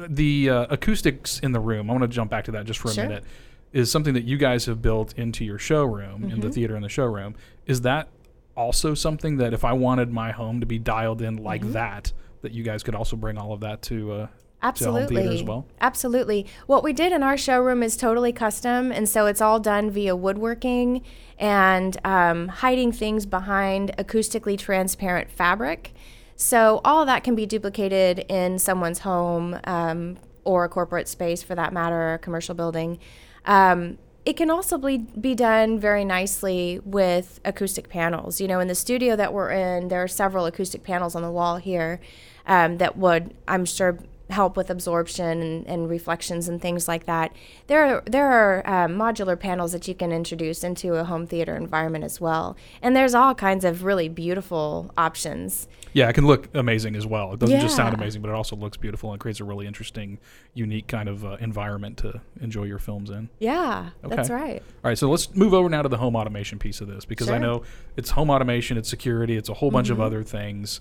the 0.08 0.50
uh, 0.50 0.66
acoustics 0.70 1.40
in 1.40 1.52
the 1.52 1.60
room. 1.60 1.88
I 1.90 1.92
want 1.92 2.02
to 2.02 2.08
jump 2.08 2.30
back 2.30 2.44
to 2.44 2.52
that 2.52 2.64
just 2.66 2.78
for 2.80 2.88
a 2.88 2.94
Sure. 2.94 3.04
minute. 3.04 3.24
Is 3.72 3.90
something 3.90 4.14
that 4.14 4.24
you 4.24 4.38
guys 4.38 4.64
have 4.66 4.80
built 4.80 5.12
into 5.18 5.44
your 5.44 5.58
showroom 5.58 6.22
in 6.24 6.30
Mm-hmm. 6.30 6.40
the 6.40 6.50
theater 6.50 6.76
in 6.76 6.82
the 6.82 6.88
showroom. 6.88 7.34
Is 7.66 7.82
that 7.82 8.08
also 8.56 8.94
something 8.94 9.36
that 9.38 9.52
if 9.52 9.64
I 9.64 9.72
wanted 9.74 10.10
my 10.12 10.30
home 10.32 10.60
to 10.60 10.66
be 10.66 10.78
dialed 10.78 11.20
in 11.20 11.36
like 11.36 11.60
Mm-hmm. 11.62 11.72
that, 11.72 12.12
that 12.42 12.52
you 12.52 12.62
guys 12.62 12.82
could 12.82 12.94
also 12.94 13.16
bring 13.16 13.36
all 13.36 13.52
of 13.52 13.60
that 13.60 13.82
to 13.82 14.12
uh, 14.12 14.26
Absolutely. 14.62 15.42
well? 15.42 15.66
Absolutely. 15.80 16.46
What 16.66 16.82
we 16.82 16.92
did 16.92 17.12
in 17.12 17.22
our 17.22 17.36
showroom 17.36 17.82
is 17.82 17.96
totally 17.96 18.32
custom, 18.32 18.90
and 18.90 19.08
so 19.08 19.26
it's 19.26 19.40
all 19.40 19.60
done 19.60 19.90
via 19.90 20.16
woodworking 20.16 21.02
and 21.38 21.96
um, 22.04 22.48
hiding 22.48 22.90
things 22.92 23.26
behind 23.26 23.94
acoustically 23.98 24.58
transparent 24.58 25.30
fabric. 25.30 25.92
So 26.36 26.80
all 26.84 27.06
that 27.06 27.24
can 27.24 27.34
be 27.34 27.46
duplicated 27.46 28.20
in 28.28 28.58
someone's 28.58 29.00
home 29.00 29.58
um, 29.64 30.18
or 30.44 30.64
a 30.64 30.68
corporate 30.68 31.08
space, 31.08 31.42
for 31.42 31.54
that 31.54 31.72
matter, 31.72 31.96
or 31.96 32.14
a 32.14 32.18
commercial 32.18 32.54
building. 32.54 32.98
Um, 33.44 33.98
it 34.24 34.36
can 34.36 34.50
also 34.50 34.76
be, 34.76 34.98
be 34.98 35.34
done 35.36 35.78
very 35.78 36.04
nicely 36.04 36.80
with 36.84 37.40
acoustic 37.44 37.88
panels. 37.88 38.40
You 38.40 38.48
know, 38.48 38.58
in 38.58 38.66
the 38.66 38.74
studio 38.74 39.14
that 39.16 39.32
we're 39.32 39.50
in, 39.50 39.88
there 39.88 40.02
are 40.02 40.08
several 40.08 40.46
acoustic 40.46 40.82
panels 40.82 41.14
on 41.14 41.22
the 41.22 41.30
wall 41.30 41.58
here 41.58 42.00
um, 42.46 42.78
that 42.78 42.98
would, 42.98 43.34
I'm 43.46 43.64
sure, 43.64 43.98
help 44.30 44.56
with 44.56 44.70
absorption 44.70 45.40
and, 45.40 45.66
and 45.66 45.88
reflections 45.88 46.48
and 46.48 46.60
things 46.60 46.88
like 46.88 47.06
that. 47.06 47.32
There 47.66 47.84
are 47.84 48.02
there 48.06 48.26
are 48.26 48.84
um, 48.84 48.96
modular 48.96 49.38
panels 49.38 49.72
that 49.72 49.86
you 49.86 49.94
can 49.94 50.12
introduce 50.12 50.64
into 50.64 50.94
a 50.94 51.04
home 51.04 51.26
theater 51.26 51.56
environment 51.56 52.04
as 52.04 52.20
well, 52.20 52.56
and 52.82 52.96
there's 52.96 53.14
all 53.14 53.34
kinds 53.34 53.64
of 53.64 53.84
really 53.84 54.08
beautiful 54.08 54.90
options. 54.96 55.68
Yeah, 55.92 56.08
it 56.08 56.12
can 56.12 56.26
look 56.26 56.48
amazing 56.54 56.94
as 56.94 57.06
well. 57.06 57.32
It 57.32 57.38
doesn't 57.38 57.60
just 57.60 57.76
sound 57.76 57.94
amazing, 57.94 58.20
but 58.20 58.28
it 58.28 58.34
also 58.34 58.54
looks 58.54 58.76
beautiful 58.76 59.12
and 59.12 59.20
creates 59.20 59.40
a 59.40 59.44
really 59.44 59.66
interesting, 59.66 60.18
unique 60.52 60.88
kind 60.88 61.08
of 61.08 61.24
uh, 61.24 61.36
environment 61.40 61.96
to 61.98 62.20
enjoy 62.40 62.64
your 62.64 62.78
films 62.78 63.08
in. 63.08 63.30
Yeah, 63.38 63.90
that's 64.02 64.28
right. 64.28 64.62
All 64.84 64.90
right, 64.90 64.98
so 64.98 65.08
let's 65.08 65.34
move 65.34 65.54
over 65.54 65.68
now 65.68 65.82
to 65.82 65.88
the 65.88 65.96
home 65.96 66.14
automation 66.16 66.58
piece 66.58 66.80
of 66.80 66.88
this 66.88 67.04
because 67.04 67.30
I 67.30 67.38
know 67.38 67.62
it's 67.96 68.10
home 68.10 68.28
automation, 68.28 68.76
it's 68.76 68.90
security, 68.90 69.36
it's 69.36 69.48
a 69.48 69.54
whole 69.54 69.70
bunch 69.70 69.88
of 69.90 70.00
other 70.00 70.22
things. 70.22 70.80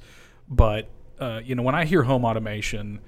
But 0.50 0.90
uh, 1.20 1.42
you 1.44 1.56
know, 1.56 1.64
when 1.64 1.76
I 1.76 1.86
hear 1.86 2.04
home 2.04 2.26
automation, 2.26 3.00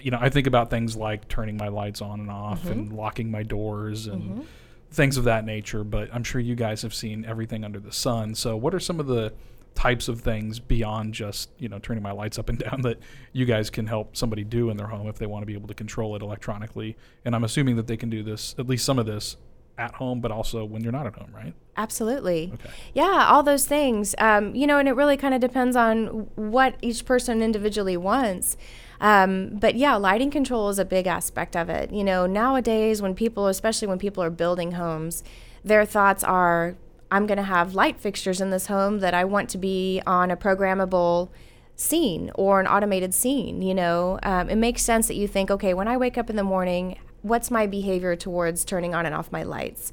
you 0.00 0.10
know, 0.10 0.18
I 0.20 0.28
think 0.30 0.46
about 0.46 0.70
things 0.70 0.96
like 0.96 1.28
turning 1.28 1.56
my 1.56 1.68
lights 1.68 2.00
on 2.00 2.20
and 2.20 2.30
off 2.30 2.64
and 2.64 2.92
locking 2.92 3.30
my 3.30 3.42
doors 3.42 4.06
and 4.06 4.46
things 4.90 5.16
of 5.16 5.24
that 5.24 5.44
nature. 5.44 5.84
But 5.84 6.08
I'm 6.12 6.24
sure 6.24 6.40
you 6.40 6.54
guys 6.54 6.82
have 6.82 6.94
seen 6.94 7.24
everything 7.24 7.64
under 7.64 7.78
the 7.78 7.92
sun. 7.92 8.34
So, 8.34 8.56
what 8.56 8.74
are 8.74 8.80
some 8.80 9.00
of 9.00 9.06
the 9.06 9.32
types 9.74 10.08
of 10.08 10.20
things 10.20 10.60
beyond 10.60 11.14
just 11.14 11.48
you 11.58 11.66
know 11.66 11.78
turning 11.78 12.02
my 12.02 12.12
lights 12.12 12.38
up 12.38 12.50
and 12.50 12.58
down 12.70 12.82
that 12.82 12.98
you 13.32 13.46
guys 13.46 13.70
can 13.70 13.86
help 13.86 14.16
somebody 14.16 14.44
do 14.44 14.68
in 14.68 14.76
their 14.76 14.86
home 14.86 15.08
if 15.08 15.18
they 15.18 15.26
want 15.26 15.42
to 15.42 15.46
be 15.46 15.54
able 15.54 15.68
to 15.68 15.74
control 15.74 16.16
it 16.16 16.22
electronically. 16.22 16.96
And 17.24 17.34
I'm 17.34 17.44
assuming 17.44 17.76
that 17.76 17.86
they 17.86 17.96
can 17.96 18.10
do 18.10 18.22
this 18.22 18.54
at 18.58 18.66
least 18.66 18.84
some 18.84 18.98
of 18.98 19.06
this 19.06 19.36
at 19.78 19.94
home, 19.94 20.20
but 20.20 20.30
also 20.30 20.64
when 20.64 20.82
you're 20.82 20.92
not 20.92 21.06
at 21.06 21.14
home, 21.14 21.30
right? 21.34 21.54
Absolutely. 21.76 22.50
Okay. 22.54 22.70
Yeah, 22.92 23.26
all 23.28 23.42
those 23.42 23.66
things. 23.66 24.14
Um, 24.18 24.54
you 24.54 24.66
know, 24.66 24.78
and 24.78 24.88
it 24.88 24.92
really 24.92 25.16
kind 25.16 25.34
of 25.34 25.40
depends 25.40 25.76
on 25.76 26.28
what 26.34 26.76
each 26.82 27.04
person 27.04 27.42
individually 27.42 27.96
wants. 27.96 28.56
Um, 29.02 29.56
but 29.56 29.74
yeah, 29.74 29.96
lighting 29.96 30.30
control 30.30 30.68
is 30.68 30.78
a 30.78 30.84
big 30.84 31.08
aspect 31.08 31.56
of 31.56 31.68
it. 31.68 31.92
You 31.92 32.04
know, 32.04 32.24
nowadays 32.24 33.02
when 33.02 33.14
people, 33.14 33.48
especially 33.48 33.88
when 33.88 33.98
people 33.98 34.22
are 34.22 34.30
building 34.30 34.72
homes, 34.72 35.24
their 35.64 35.84
thoughts 35.84 36.22
are, 36.22 36.76
I'm 37.10 37.26
going 37.26 37.36
to 37.36 37.42
have 37.42 37.74
light 37.74 37.98
fixtures 37.98 38.40
in 38.40 38.50
this 38.50 38.68
home 38.68 39.00
that 39.00 39.12
I 39.12 39.24
want 39.24 39.50
to 39.50 39.58
be 39.58 40.00
on 40.06 40.30
a 40.30 40.36
programmable 40.36 41.30
scene 41.74 42.30
or 42.36 42.60
an 42.60 42.68
automated 42.68 43.12
scene. 43.12 43.60
You 43.60 43.74
know, 43.74 44.20
um, 44.22 44.48
it 44.48 44.56
makes 44.56 44.82
sense 44.82 45.08
that 45.08 45.16
you 45.16 45.26
think, 45.26 45.50
okay, 45.50 45.74
when 45.74 45.88
I 45.88 45.96
wake 45.96 46.16
up 46.16 46.30
in 46.30 46.36
the 46.36 46.44
morning, 46.44 46.96
what's 47.22 47.50
my 47.50 47.66
behavior 47.66 48.14
towards 48.14 48.64
turning 48.64 48.94
on 48.94 49.04
and 49.04 49.14
off 49.16 49.32
my 49.32 49.42
lights? 49.42 49.90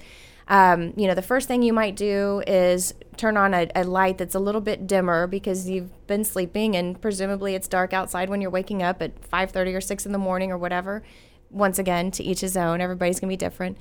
Um, 0.49 0.93
you 0.97 1.07
know, 1.07 1.13
the 1.13 1.21
first 1.21 1.47
thing 1.47 1.61
you 1.61 1.73
might 1.73 1.95
do 1.95 2.41
is 2.47 2.95
turn 3.17 3.37
on 3.37 3.53
a, 3.53 3.69
a, 3.75 3.83
light 3.83 4.17
that's 4.17 4.33
a 4.33 4.39
little 4.39 4.61
bit 4.61 4.87
dimmer 4.87 5.27
because 5.27 5.69
you've 5.69 6.07
been 6.07 6.23
sleeping 6.23 6.75
and 6.75 6.99
presumably 6.99 7.53
it's 7.53 7.67
dark 7.67 7.93
outside 7.93 8.29
when 8.29 8.41
you're 8.41 8.49
waking 8.49 8.81
up 8.81 8.99
at 9.01 9.21
5:30 9.29 9.75
or 9.75 9.81
6 9.81 10.05
in 10.07 10.11
the 10.11 10.17
morning 10.17 10.51
or 10.51 10.57
whatever. 10.57 11.03
Once 11.51 11.77
again, 11.77 12.09
to 12.11 12.23
each 12.23 12.41
his 12.41 12.57
own. 12.57 12.81
Everybody's 12.81 13.19
gonna 13.19 13.29
be 13.29 13.37
different. 13.37 13.77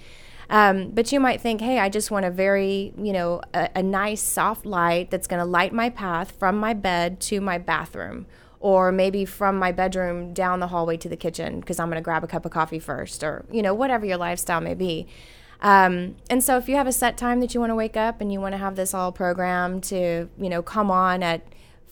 Um, 0.50 0.90
but 0.90 1.10
you 1.12 1.20
might 1.20 1.40
think, 1.40 1.60
hey, 1.60 1.78
I 1.78 1.88
just 1.88 2.10
want 2.10 2.24
a 2.24 2.30
very, 2.30 2.92
you 2.96 3.12
know, 3.12 3.42
a, 3.52 3.70
a 3.76 3.82
nice 3.82 4.22
soft 4.22 4.64
light 4.64 5.10
that's 5.10 5.26
going 5.26 5.40
to 5.40 5.44
light 5.44 5.74
my 5.74 5.90
path 5.90 6.32
from 6.38 6.56
my 6.56 6.72
bed 6.72 7.20
to 7.20 7.42
my 7.42 7.58
bathroom 7.58 8.26
or 8.60 8.90
maybe 8.90 9.24
from 9.24 9.58
my 9.58 9.72
bedroom 9.72 10.32
down 10.32 10.60
the 10.60 10.68
hallway 10.68 10.96
to 10.96 11.08
the 11.08 11.16
kitchen 11.16 11.60
because 11.60 11.78
I'm 11.78 11.88
going 11.88 12.00
to 12.00 12.02
grab 12.02 12.24
a 12.24 12.26
cup 12.26 12.44
of 12.44 12.50
coffee 12.50 12.78
first, 12.78 13.22
or 13.22 13.44
you 13.50 13.62
know 13.62 13.74
whatever 13.74 14.06
your 14.06 14.16
lifestyle 14.16 14.60
may 14.60 14.74
be. 14.74 15.06
Um, 15.60 16.16
and 16.30 16.42
so 16.42 16.56
if 16.56 16.68
you 16.68 16.76
have 16.76 16.86
a 16.86 16.92
set 16.92 17.16
time 17.16 17.40
that 17.40 17.54
you 17.54 17.60
want 17.60 17.70
to 17.70 17.74
wake 17.74 17.96
up 17.96 18.20
and 18.20 18.32
you 18.32 18.40
want 18.40 18.52
to 18.52 18.58
have 18.58 18.76
this 18.76 18.94
all 18.94 19.10
programmed 19.10 19.82
to 19.84 20.28
you 20.38 20.48
know 20.48 20.62
come 20.62 20.90
on 20.90 21.22
at 21.22 21.42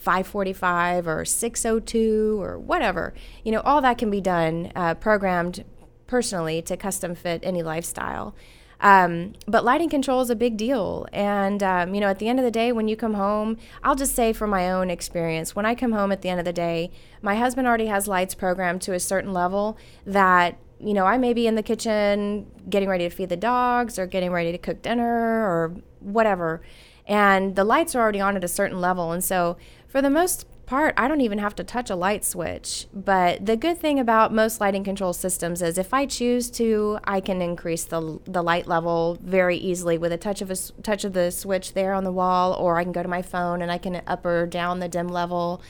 5:45 0.05 1.07
or 1.07 1.25
6:02 1.25 2.41
or 2.41 2.59
whatever, 2.59 3.15
you 3.45 3.53
know 3.53 3.61
all 3.61 3.81
that 3.81 3.99
can 3.99 4.11
be 4.11 4.21
done 4.21 4.73
uh, 4.77 4.95
programmed 4.95 5.65
personally 6.07 6.63
to 6.63 6.77
custom 6.77 7.15
fit 7.15 7.41
any 7.43 7.63
lifestyle. 7.63 8.35
Um, 8.81 9.33
but 9.47 9.65
lighting 9.65 9.89
control 9.89 10.21
is 10.21 10.31
a 10.31 10.37
big 10.37 10.57
deal. 10.57 11.07
And, 11.13 11.63
um, 11.63 11.95
you 11.95 12.01
know, 12.01 12.09
at 12.09 12.19
the 12.19 12.29
end 12.29 12.39
of 12.39 12.45
the 12.45 12.51
day, 12.51 12.73
when 12.73 12.89
you 12.89 12.97
come 12.97 13.15
home, 13.15 13.57
I'll 13.83 13.95
just 13.95 14.15
say 14.15 14.33
from 14.33 14.51
my 14.51 14.71
own 14.71 14.91
experience, 14.91 15.57
when 15.57 15.65
I 15.65 15.75
come 15.75 15.93
home 15.93 16.13
at 16.13 16.23
the 16.23 16.29
end 16.29 16.41
of 16.41 16.45
the 16.45 16.53
day, 16.53 16.91
my 17.23 17.37
husband 17.37 17.67
already 17.67 17.87
has 17.87 18.07
lights 18.07 18.35
programmed 18.35 18.83
to 18.83 18.93
a 18.93 19.01
certain 19.01 19.33
level 19.33 19.79
that, 20.05 20.59
you 20.79 20.95
know, 20.95 21.07
I 21.07 21.19
may 21.19 21.33
be 21.33 21.47
in 21.47 21.55
the 21.55 21.63
kitchen 21.63 22.47
getting 22.69 22.89
ready 22.89 23.09
to 23.09 23.15
feed 23.15 23.29
the 23.29 23.37
dogs 23.37 23.99
or 23.99 24.07
getting 24.07 24.31
ready 24.31 24.53
to 24.53 24.59
cook 24.59 24.83
dinner 24.83 25.05
or 25.05 25.75
whatever. 26.01 26.63
And 27.07 27.57
the 27.57 27.65
lights 27.65 27.95
are 27.95 28.01
already 28.01 28.21
on 28.21 28.37
at 28.37 28.45
a 28.45 28.49
certain 28.49 28.81
level. 28.81 29.13
And 29.13 29.23
so, 29.23 29.57
for 29.89 30.03
the 30.03 30.11
most 30.11 30.47
part, 30.67 30.93
I 30.97 31.07
don't 31.07 31.21
even 31.21 31.39
have 31.39 31.55
to 31.55 31.65
touch 31.65 31.89
a 31.89 31.97
light 31.97 32.25
switch. 32.25 32.87
But 32.93 33.47
the 33.47 33.57
good 33.57 33.79
thing 33.79 34.01
about 34.01 34.35
most 34.35 34.61
lighting 34.61 34.83
control 34.83 35.13
systems 35.13 35.63
is 35.63 35.79
if 35.79 35.95
I 35.95 36.07
choose 36.07 36.51
to, 36.53 36.99
I 37.05 37.21
can 37.21 37.41
increase 37.41 37.85
the, 37.85 38.21
the 38.25 38.43
light 38.43 38.67
level 38.67 39.17
very 39.23 39.57
easily 39.57 39.97
with 39.97 40.13
a 40.13 40.19
touch 40.19 40.43
of 40.43 40.51
a 40.51 40.57
touch 40.83 41.05
of 41.05 41.13
the 41.13 41.31
switch 41.31 41.73
there 41.73 41.95
on 41.95 42.05
the 42.05 42.13
wall, 42.13 42.53
or 42.55 42.79
I 42.79 42.83
can 42.83 42.93
go 42.93 43.03
to 43.03 43.09
my 43.09 43.23
phone 43.23 43.63
and 43.63 43.71
I 43.71 43.79
can 43.79 44.03
up 44.07 44.27
or 44.27 44.47
down 44.47 44.81
the 44.81 44.89
dim 44.89 45.09
level, 45.09 45.63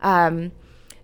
um, 0.00 0.52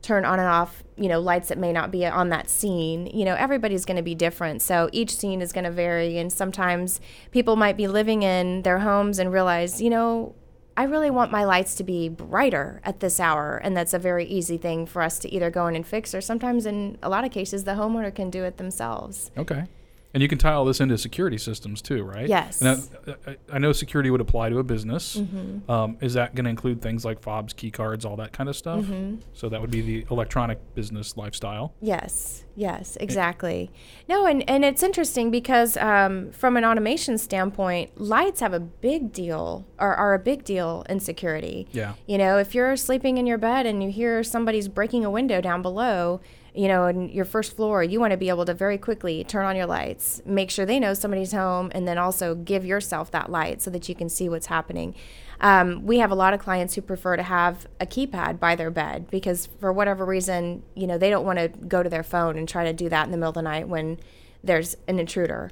turn 0.03 0.25
on 0.25 0.39
and 0.39 0.49
off, 0.49 0.83
you 0.97 1.09
know, 1.09 1.21
lights 1.21 1.49
that 1.49 1.59
may 1.59 1.73
not 1.73 1.91
be 1.91 2.05
on 2.05 2.29
that 2.29 2.51
scene. 2.51 3.07
You 3.07 3.25
know, 3.25 3.35
everybody's 3.35 3.85
going 3.85 3.97
to 3.97 4.03
be 4.03 4.15
different. 4.15 4.61
So 4.61 4.91
each 4.93 5.17
scene 5.17 5.41
is 5.41 5.53
going 5.53 5.65
to 5.65 5.71
vary. 5.71 6.19
And 6.19 6.33
sometimes 6.33 7.01
people 7.31 7.57
might 7.57 7.77
be 7.77 7.87
living 7.87 8.23
in 8.23 8.63
their 8.63 8.81
homes 8.81 9.19
and 9.19 9.33
realize, 9.33 9.81
you 9.81 9.91
know, 9.91 10.35
I 10.77 10.85
really 10.85 11.11
want 11.11 11.31
my 11.31 11.45
lights 11.45 11.75
to 11.77 11.85
be 11.85 12.09
brighter 12.09 12.81
at 12.83 13.01
this 13.01 13.21
hour. 13.21 13.61
And 13.63 13.77
that's 13.77 13.95
a 13.95 13.99
very 13.99 14.25
easy 14.25 14.57
thing 14.57 14.87
for 14.87 15.03
us 15.03 15.19
to 15.21 15.33
either 15.33 15.51
go 15.51 15.67
in 15.67 15.77
and 15.77 15.87
fix, 15.87 16.15
or 16.15 16.21
sometimes 16.21 16.67
in 16.67 16.99
a 17.03 17.09
lot 17.09 17.25
of 17.25 17.31
cases, 17.31 17.65
the 17.65 17.73
homeowner 17.73 18.15
can 18.15 18.31
do 18.31 18.43
it 18.45 18.57
themselves. 18.57 19.31
Okay. 19.37 19.67
And 20.15 20.23
you 20.23 20.29
can 20.29 20.39
tie 20.39 20.53
all 20.53 20.65
this 20.65 20.81
into 20.81 20.99
security 20.99 21.39
systems 21.39 21.81
too, 21.81 22.03
right? 22.03 22.29
Yes. 22.29 22.61
And 22.61 22.89
I, 23.27 23.37
I 23.55 23.59
know 23.59 23.73
security 23.73 24.11
would 24.11 24.21
apply 24.21 24.51
to 24.51 24.59
a 24.59 24.63
business. 24.63 25.17
Mm-hmm. 25.17 25.71
Um, 25.71 25.97
is 26.01 26.15
that 26.15 26.35
going 26.35 26.45
to 26.45 26.51
include 26.51 26.83
things 26.83 27.05
like 27.05 27.21
fobs, 27.21 27.53
key 27.53 27.71
cards, 27.71 28.05
all 28.05 28.17
that 28.17 28.33
kind 28.33 28.49
of 28.49 28.57
stuff? 28.57 28.81
Mm-hmm. 28.81 29.21
So 29.33 29.49
that 29.49 29.61
would 29.61 29.71
be 29.71 29.81
the 29.81 30.07
electronic 30.11 30.75
business 30.75 31.17
lifestyle. 31.17 31.75
Yes. 31.81 32.42
Yes. 32.55 32.97
Exactly. 33.01 33.71
no, 34.09 34.27
and 34.27 34.49
and 34.49 34.65
it's 34.65 34.83
interesting 34.83 35.31
because 35.31 35.77
um, 35.77 36.31
from 36.33 36.57
an 36.57 36.65
automation 36.65 37.19
standpoint, 37.19 38.01
lights 38.01 38.41
have 38.41 38.53
a 38.53 38.61
big 38.61 39.13
deal 39.13 39.67
or 39.79 39.95
are 39.95 40.15
a 40.15 40.19
big 40.19 40.45
deal 40.45 40.85
in 40.89 41.01
security. 41.01 41.67
Yeah. 41.73 41.95
You 42.07 42.19
know, 42.19 42.39
if 42.39 42.55
you're 42.55 42.77
sleeping 42.77 43.19
in 43.19 43.27
your 43.27 43.39
bed 43.39 43.67
and 43.67 43.83
you 43.83 43.91
hear 43.91 44.23
somebody's 44.23 44.69
breaking 44.69 45.05
a 45.05 45.11
window 45.11 45.41
down 45.41 45.63
below 45.63 46.21
you 46.55 46.69
know, 46.69 46.87
in 46.87 47.09
your 47.09 47.25
first 47.25 47.57
floor, 47.57 47.83
you 47.83 47.99
want 47.99 48.11
to 48.11 48.17
be 48.17 48.29
able 48.29 48.45
to 48.45 48.53
very 48.53 48.77
quickly 48.77 49.25
turn 49.25 49.47
on 49.47 49.57
your 49.57 49.67
lights, 49.67 50.21
make 50.27 50.51
sure 50.51 50.67
they 50.67 50.79
know 50.79 50.93
somebody's 50.93 51.33
home, 51.33 51.71
and 51.75 51.89
then 51.89 51.97
also 51.97 52.35
give 52.35 52.65
yourself 52.65 53.11
that 53.11 53.31
light 53.31 53.63
so 53.63 53.71
that 53.71 53.89
you 53.89 53.95
can 53.95 54.09
see 54.09 54.29
what's 54.29 54.47
happening. 54.47 54.95
Um, 55.43 55.85
we 55.85 55.99
have 55.99 56.11
a 56.11 56.15
lot 56.15 56.33
of 56.33 56.41
clients 56.41 56.75
who 56.75 56.83
prefer 56.83 57.17
to 57.17 57.23
have 57.23 57.67
a 57.81 57.87
keypad 57.87 58.39
by 58.39 58.55
their 58.55 58.71
bed 58.71 59.11
because, 59.11 59.49
for 59.59 59.73
whatever 59.73 60.07
reason, 60.07 60.63
you 60.75 60.87
know, 60.87 60.97
they 60.97 61.11
don't 61.11 61.27
want 61.27 61.39
to 61.41 61.49
go 61.49 61.83
to 61.83 61.91
their 61.91 62.05
phone 62.05 62.39
and 62.39 62.49
try 62.49 62.65
to 62.65 62.73
do 62.73 62.89
that 62.89 63.05
in 63.07 63.11
the 63.11 63.17
middle 63.17 63.31
of 63.31 63.35
the 63.35 63.43
night 63.43 63.69
when 63.69 63.99
there's 64.45 64.77
an 64.87 65.01
intruder. 65.01 65.51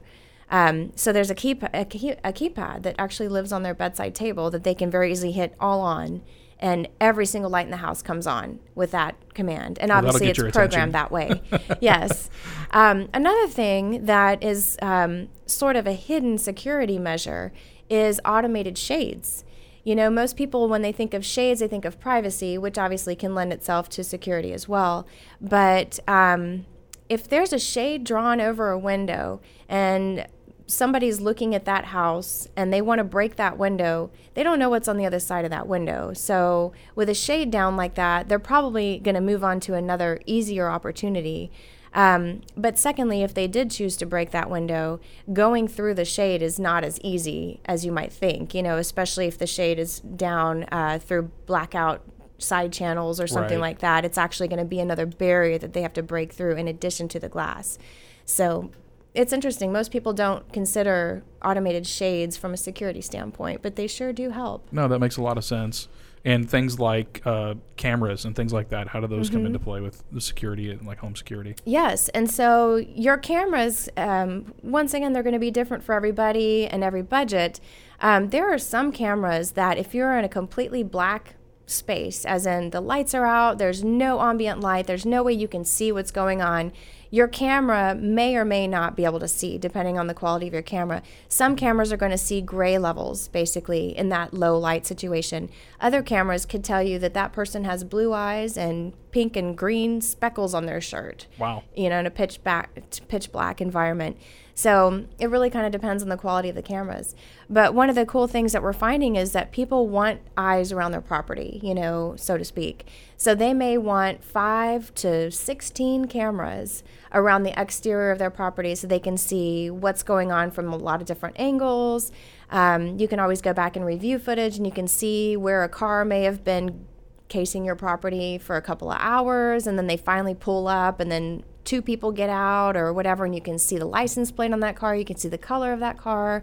Um, 0.48 0.92
so 0.96 1.12
there's 1.12 1.30
a, 1.30 1.34
key, 1.34 1.60
a, 1.74 1.84
key, 1.84 2.10
a 2.24 2.32
keypad 2.32 2.82
that 2.82 2.96
actually 2.98 3.28
lives 3.28 3.52
on 3.52 3.62
their 3.62 3.74
bedside 3.74 4.14
table 4.14 4.50
that 4.50 4.64
they 4.64 4.74
can 4.74 4.90
very 4.90 5.12
easily 5.12 5.32
hit 5.32 5.54
all 5.60 5.80
on 5.80 6.22
and 6.60 6.86
every 7.00 7.24
single 7.24 7.50
light 7.50 7.64
in 7.64 7.70
the 7.70 7.78
house 7.78 8.02
comes 8.02 8.26
on 8.26 8.60
with 8.74 8.90
that 8.90 9.16
command. 9.34 9.78
And 9.78 9.88
well, 9.88 9.98
obviously, 9.98 10.28
it's 10.28 10.54
programmed 10.54 10.92
that 10.92 11.10
way. 11.10 11.40
yes. 11.80 12.28
Um, 12.70 13.08
another 13.14 13.48
thing 13.48 14.04
that 14.04 14.44
is 14.44 14.76
um, 14.82 15.28
sort 15.46 15.76
of 15.76 15.86
a 15.86 15.94
hidden 15.94 16.36
security 16.36 16.98
measure 16.98 17.52
is 17.88 18.20
automated 18.26 18.76
shades. 18.76 19.44
You 19.84 19.94
know, 19.94 20.10
most 20.10 20.36
people, 20.36 20.68
when 20.68 20.82
they 20.82 20.92
think 20.92 21.14
of 21.14 21.24
shades, 21.24 21.60
they 21.60 21.68
think 21.68 21.84
of 21.84 21.98
privacy, 21.98 22.58
which 22.58 22.78
obviously 22.78 23.16
can 23.16 23.34
lend 23.34 23.52
itself 23.52 23.88
to 23.90 24.04
security 24.04 24.52
as 24.52 24.68
well. 24.68 25.06
But 25.40 25.98
um, 26.06 26.66
if 27.08 27.28
there's 27.28 27.52
a 27.52 27.58
shade 27.58 28.04
drawn 28.04 28.40
over 28.40 28.70
a 28.70 28.78
window 28.78 29.40
and 29.68 30.26
somebody's 30.66 31.20
looking 31.20 31.54
at 31.54 31.64
that 31.64 31.86
house 31.86 32.46
and 32.56 32.72
they 32.72 32.80
want 32.80 32.98
to 32.98 33.04
break 33.04 33.36
that 33.36 33.58
window, 33.58 34.10
they 34.34 34.42
don't 34.42 34.58
know 34.58 34.70
what's 34.70 34.88
on 34.88 34.96
the 34.96 35.06
other 35.06 35.18
side 35.18 35.44
of 35.44 35.50
that 35.50 35.66
window. 35.66 36.12
So, 36.12 36.72
with 36.94 37.08
a 37.08 37.14
shade 37.14 37.50
down 37.50 37.76
like 37.76 37.94
that, 37.96 38.28
they're 38.28 38.38
probably 38.38 38.98
going 38.98 39.16
to 39.16 39.20
move 39.20 39.42
on 39.42 39.60
to 39.60 39.74
another 39.74 40.20
easier 40.26 40.68
opportunity. 40.68 41.50
Um, 41.92 42.42
but 42.56 42.78
secondly, 42.78 43.22
if 43.22 43.34
they 43.34 43.48
did 43.48 43.70
choose 43.70 43.96
to 43.96 44.06
break 44.06 44.30
that 44.30 44.48
window, 44.48 45.00
going 45.32 45.66
through 45.66 45.94
the 45.94 46.04
shade 46.04 46.40
is 46.42 46.58
not 46.58 46.84
as 46.84 47.00
easy 47.00 47.60
as 47.64 47.84
you 47.84 47.92
might 47.92 48.12
think, 48.12 48.54
you 48.54 48.62
know, 48.62 48.76
especially 48.76 49.26
if 49.26 49.38
the 49.38 49.46
shade 49.46 49.78
is 49.78 50.00
down 50.00 50.66
uh, 50.70 50.98
through 51.00 51.30
blackout 51.46 52.02
side 52.38 52.72
channels 52.72 53.20
or 53.20 53.26
something 53.26 53.58
right. 53.58 53.70
like 53.70 53.78
that. 53.80 54.04
It's 54.04 54.18
actually 54.18 54.48
going 54.48 54.60
to 54.60 54.64
be 54.64 54.80
another 54.80 55.06
barrier 55.06 55.58
that 55.58 55.72
they 55.72 55.82
have 55.82 55.92
to 55.94 56.02
break 56.02 56.32
through 56.32 56.56
in 56.56 56.68
addition 56.68 57.08
to 57.08 57.20
the 57.20 57.28
glass. 57.28 57.78
So 58.24 58.70
it's 59.14 59.32
interesting. 59.32 59.72
Most 59.72 59.90
people 59.90 60.12
don't 60.12 60.50
consider 60.52 61.22
automated 61.42 61.86
shades 61.86 62.36
from 62.36 62.54
a 62.54 62.56
security 62.56 63.00
standpoint, 63.00 63.62
but 63.62 63.76
they 63.76 63.86
sure 63.86 64.12
do 64.12 64.30
help. 64.30 64.66
No, 64.72 64.88
that 64.88 65.00
makes 65.00 65.16
a 65.16 65.22
lot 65.22 65.36
of 65.36 65.44
sense. 65.44 65.88
And 66.24 66.50
things 66.50 66.78
like 66.78 67.22
uh, 67.24 67.54
cameras 67.76 68.26
and 68.26 68.36
things 68.36 68.52
like 68.52 68.68
that, 68.68 68.88
how 68.88 69.00
do 69.00 69.06
those 69.06 69.28
mm-hmm. 69.28 69.38
come 69.38 69.46
into 69.46 69.58
play 69.58 69.80
with 69.80 70.02
the 70.12 70.20
security 70.20 70.70
and 70.70 70.86
like 70.86 70.98
home 70.98 71.16
security? 71.16 71.54
Yes. 71.64 72.10
And 72.10 72.30
so 72.30 72.76
your 72.76 73.16
cameras, 73.16 73.88
um, 73.96 74.52
once 74.62 74.92
again, 74.92 75.14
they're 75.14 75.22
going 75.22 75.32
to 75.32 75.38
be 75.38 75.50
different 75.50 75.82
for 75.82 75.94
everybody 75.94 76.66
and 76.66 76.84
every 76.84 77.02
budget. 77.02 77.58
Um, 78.00 78.28
there 78.28 78.52
are 78.52 78.58
some 78.58 78.92
cameras 78.92 79.52
that 79.52 79.78
if 79.78 79.94
you're 79.94 80.18
in 80.18 80.24
a 80.24 80.28
completely 80.28 80.82
black 80.82 81.36
space, 81.66 82.24
as 82.24 82.44
in 82.44 82.70
the 82.70 82.80
lights 82.80 83.14
are 83.14 83.26
out, 83.26 83.58
there's 83.58 83.82
no 83.82 84.20
ambient 84.20 84.60
light, 84.60 84.86
there's 84.86 85.06
no 85.06 85.22
way 85.22 85.32
you 85.32 85.48
can 85.48 85.64
see 85.64 85.90
what's 85.90 86.10
going 86.10 86.42
on 86.42 86.72
your 87.10 87.28
camera 87.28 87.94
may 87.94 88.36
or 88.36 88.44
may 88.44 88.66
not 88.66 88.96
be 88.96 89.04
able 89.04 89.18
to 89.20 89.28
see, 89.28 89.58
depending 89.58 89.98
on 89.98 90.06
the 90.06 90.14
quality 90.14 90.46
of 90.46 90.52
your 90.52 90.62
camera. 90.62 91.02
Some 91.28 91.56
cameras 91.56 91.92
are 91.92 91.96
going 91.96 92.12
to 92.12 92.18
see 92.18 92.40
gray 92.40 92.78
levels, 92.78 93.28
basically, 93.28 93.96
in 93.96 94.08
that 94.10 94.32
low 94.32 94.56
light 94.56 94.86
situation. 94.86 95.50
Other 95.80 96.02
cameras 96.02 96.46
could 96.46 96.62
tell 96.62 96.82
you 96.82 96.98
that 97.00 97.14
that 97.14 97.32
person 97.32 97.64
has 97.64 97.82
blue 97.82 98.12
eyes 98.12 98.56
and 98.56 98.92
pink 99.10 99.36
and 99.36 99.58
green 99.58 100.00
speckles 100.00 100.54
on 100.54 100.66
their 100.66 100.80
shirt. 100.80 101.26
Wow. 101.38 101.64
You 101.74 101.88
know, 101.88 101.98
in 101.98 102.06
a 102.06 102.10
pitch, 102.10 102.42
back, 102.44 102.70
pitch 103.08 103.32
black 103.32 103.60
environment. 103.60 104.16
So 104.54 105.06
it 105.18 105.30
really 105.30 105.50
kind 105.50 105.66
of 105.66 105.72
depends 105.72 106.02
on 106.02 106.08
the 106.08 106.16
quality 106.16 106.48
of 106.48 106.54
the 106.54 106.62
cameras. 106.62 107.14
But 107.48 107.74
one 107.74 107.88
of 107.88 107.96
the 107.96 108.06
cool 108.06 108.26
things 108.26 108.52
that 108.52 108.62
we're 108.62 108.72
finding 108.72 109.16
is 109.16 109.32
that 109.32 109.52
people 109.52 109.88
want 109.88 110.20
eyes 110.36 110.72
around 110.72 110.92
their 110.92 111.00
property, 111.00 111.60
you 111.62 111.74
know, 111.74 112.14
so 112.16 112.36
to 112.36 112.44
speak. 112.44 112.86
So 113.16 113.34
they 113.34 113.52
may 113.54 113.78
want 113.78 114.24
five 114.24 114.94
to 114.96 115.30
16 115.30 116.06
cameras 116.06 116.82
around 117.12 117.42
the 117.42 117.60
exterior 117.60 118.10
of 118.10 118.18
their 118.18 118.30
property 118.30 118.74
so 118.74 118.86
they 118.86 119.00
can 119.00 119.16
see 119.16 119.70
what's 119.70 120.02
going 120.02 120.30
on 120.30 120.50
from 120.50 120.72
a 120.72 120.76
lot 120.76 121.00
of 121.00 121.06
different 121.06 121.38
angles. 121.38 122.12
Um, 122.50 122.98
you 122.98 123.08
can 123.08 123.20
always 123.20 123.40
go 123.40 123.52
back 123.52 123.76
and 123.76 123.84
review 123.84 124.18
footage 124.18 124.56
and 124.56 124.66
you 124.66 124.72
can 124.72 124.88
see 124.88 125.36
where 125.36 125.62
a 125.62 125.68
car 125.68 126.04
may 126.04 126.22
have 126.22 126.44
been 126.44 126.86
casing 127.28 127.64
your 127.64 127.76
property 127.76 128.38
for 128.38 128.56
a 128.56 128.62
couple 128.62 128.90
of 128.90 128.98
hours 129.00 129.66
and 129.66 129.78
then 129.78 129.86
they 129.86 129.96
finally 129.96 130.34
pull 130.34 130.66
up 130.66 131.00
and 131.00 131.10
then 131.10 131.42
two 131.70 131.80
people 131.80 132.10
get 132.10 132.28
out 132.28 132.76
or 132.76 132.92
whatever 132.92 133.24
and 133.24 133.32
you 133.34 133.40
can 133.40 133.56
see 133.58 133.78
the 133.78 133.84
license 133.84 134.32
plate 134.32 134.52
on 134.52 134.58
that 134.58 134.74
car 134.74 134.92
you 134.96 135.04
can 135.04 135.16
see 135.16 135.28
the 135.28 135.38
color 135.38 135.72
of 135.72 135.78
that 135.78 135.96
car 135.96 136.42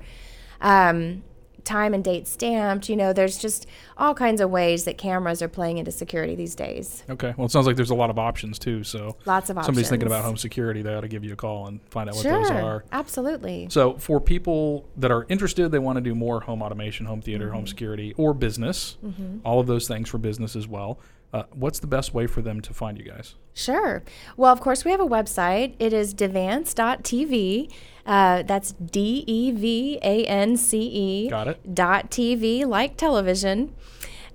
um, 0.61 1.21
time 1.65 1.93
and 1.93 2.01
date 2.01 2.25
stamped 2.29 2.87
you 2.87 2.95
know 2.95 3.11
there's 3.11 3.37
just 3.37 3.67
all 3.97 4.13
kinds 4.13 4.39
of 4.39 4.49
ways 4.49 4.85
that 4.85 4.97
cameras 4.97 5.41
are 5.41 5.49
playing 5.49 5.79
into 5.79 5.91
security 5.91 6.33
these 6.33 6.55
days 6.55 7.03
Okay. 7.09 7.33
Well, 7.35 7.45
it 7.45 7.51
sounds 7.51 7.67
like 7.67 7.75
there's 7.75 7.89
a 7.89 7.95
lot 7.95 8.09
of 8.09 8.17
options 8.17 8.57
too. 8.57 8.85
So 8.85 9.17
lots 9.25 9.49
of 9.49 9.57
options. 9.57 9.65
somebody's 9.65 9.89
thinking 9.89 10.07
about 10.07 10.23
home 10.23 10.37
security, 10.37 10.81
they 10.81 10.93
ought 10.93 11.01
to 11.01 11.09
give 11.09 11.25
you 11.25 11.33
a 11.33 11.35
call 11.35 11.67
and 11.67 11.81
find 11.89 12.09
out 12.09 12.15
what 12.15 12.23
sure 12.23 12.41
those 12.41 12.51
are. 12.51 12.85
absolutely 12.93 13.67
So 13.69 13.97
for 13.97 14.21
people 14.21 14.87
that 14.95 15.11
are 15.11 15.25
interested, 15.27 15.69
they 15.73 15.79
want 15.79 15.97
to 15.97 16.01
do 16.01 16.15
more 16.15 16.39
home 16.39 16.61
automation, 16.61 17.05
home 17.05 17.21
theater, 17.21 17.47
Mm-hmm. 17.47 17.55
home 17.55 17.67
security, 17.67 18.13
or 18.17 18.33
business, 18.33 18.95
all 19.43 19.59
of 19.59 19.67
those 19.67 19.89
things 19.89 20.07
for 20.07 20.19
business 20.19 20.55
as 20.55 20.67
well. 20.69 20.99
Uh, 21.33 21.43
what's 21.53 21.79
the 21.79 21.87
best 21.87 22.13
way 22.13 22.25
for 22.25 22.41
them 22.41 22.61
to 22.61 22.73
find 22.73 22.97
you 22.97 23.03
guys? 23.03 23.35
Sure. 23.53 24.03
Well, 24.37 24.51
of 24.51 24.61
course, 24.61 24.85
we 24.85 24.91
have 24.91 24.99
a 25.01 25.05
website. 25.05 25.75
It 25.79 25.91
is 25.91 26.13
devance.tv. 26.13 27.71
Uh, 28.05 28.43
that's 28.43 28.71
D 28.71 29.25
E 29.27 29.51
V 29.51 29.99
A 30.01 30.25
N 30.25 30.55
C 30.55 30.79
E. 30.79 31.29
Got 31.29 31.49
it. 31.49 31.75
Dot 31.75 32.09
TV, 32.09 32.65
like 32.65 32.95
television. 32.95 33.75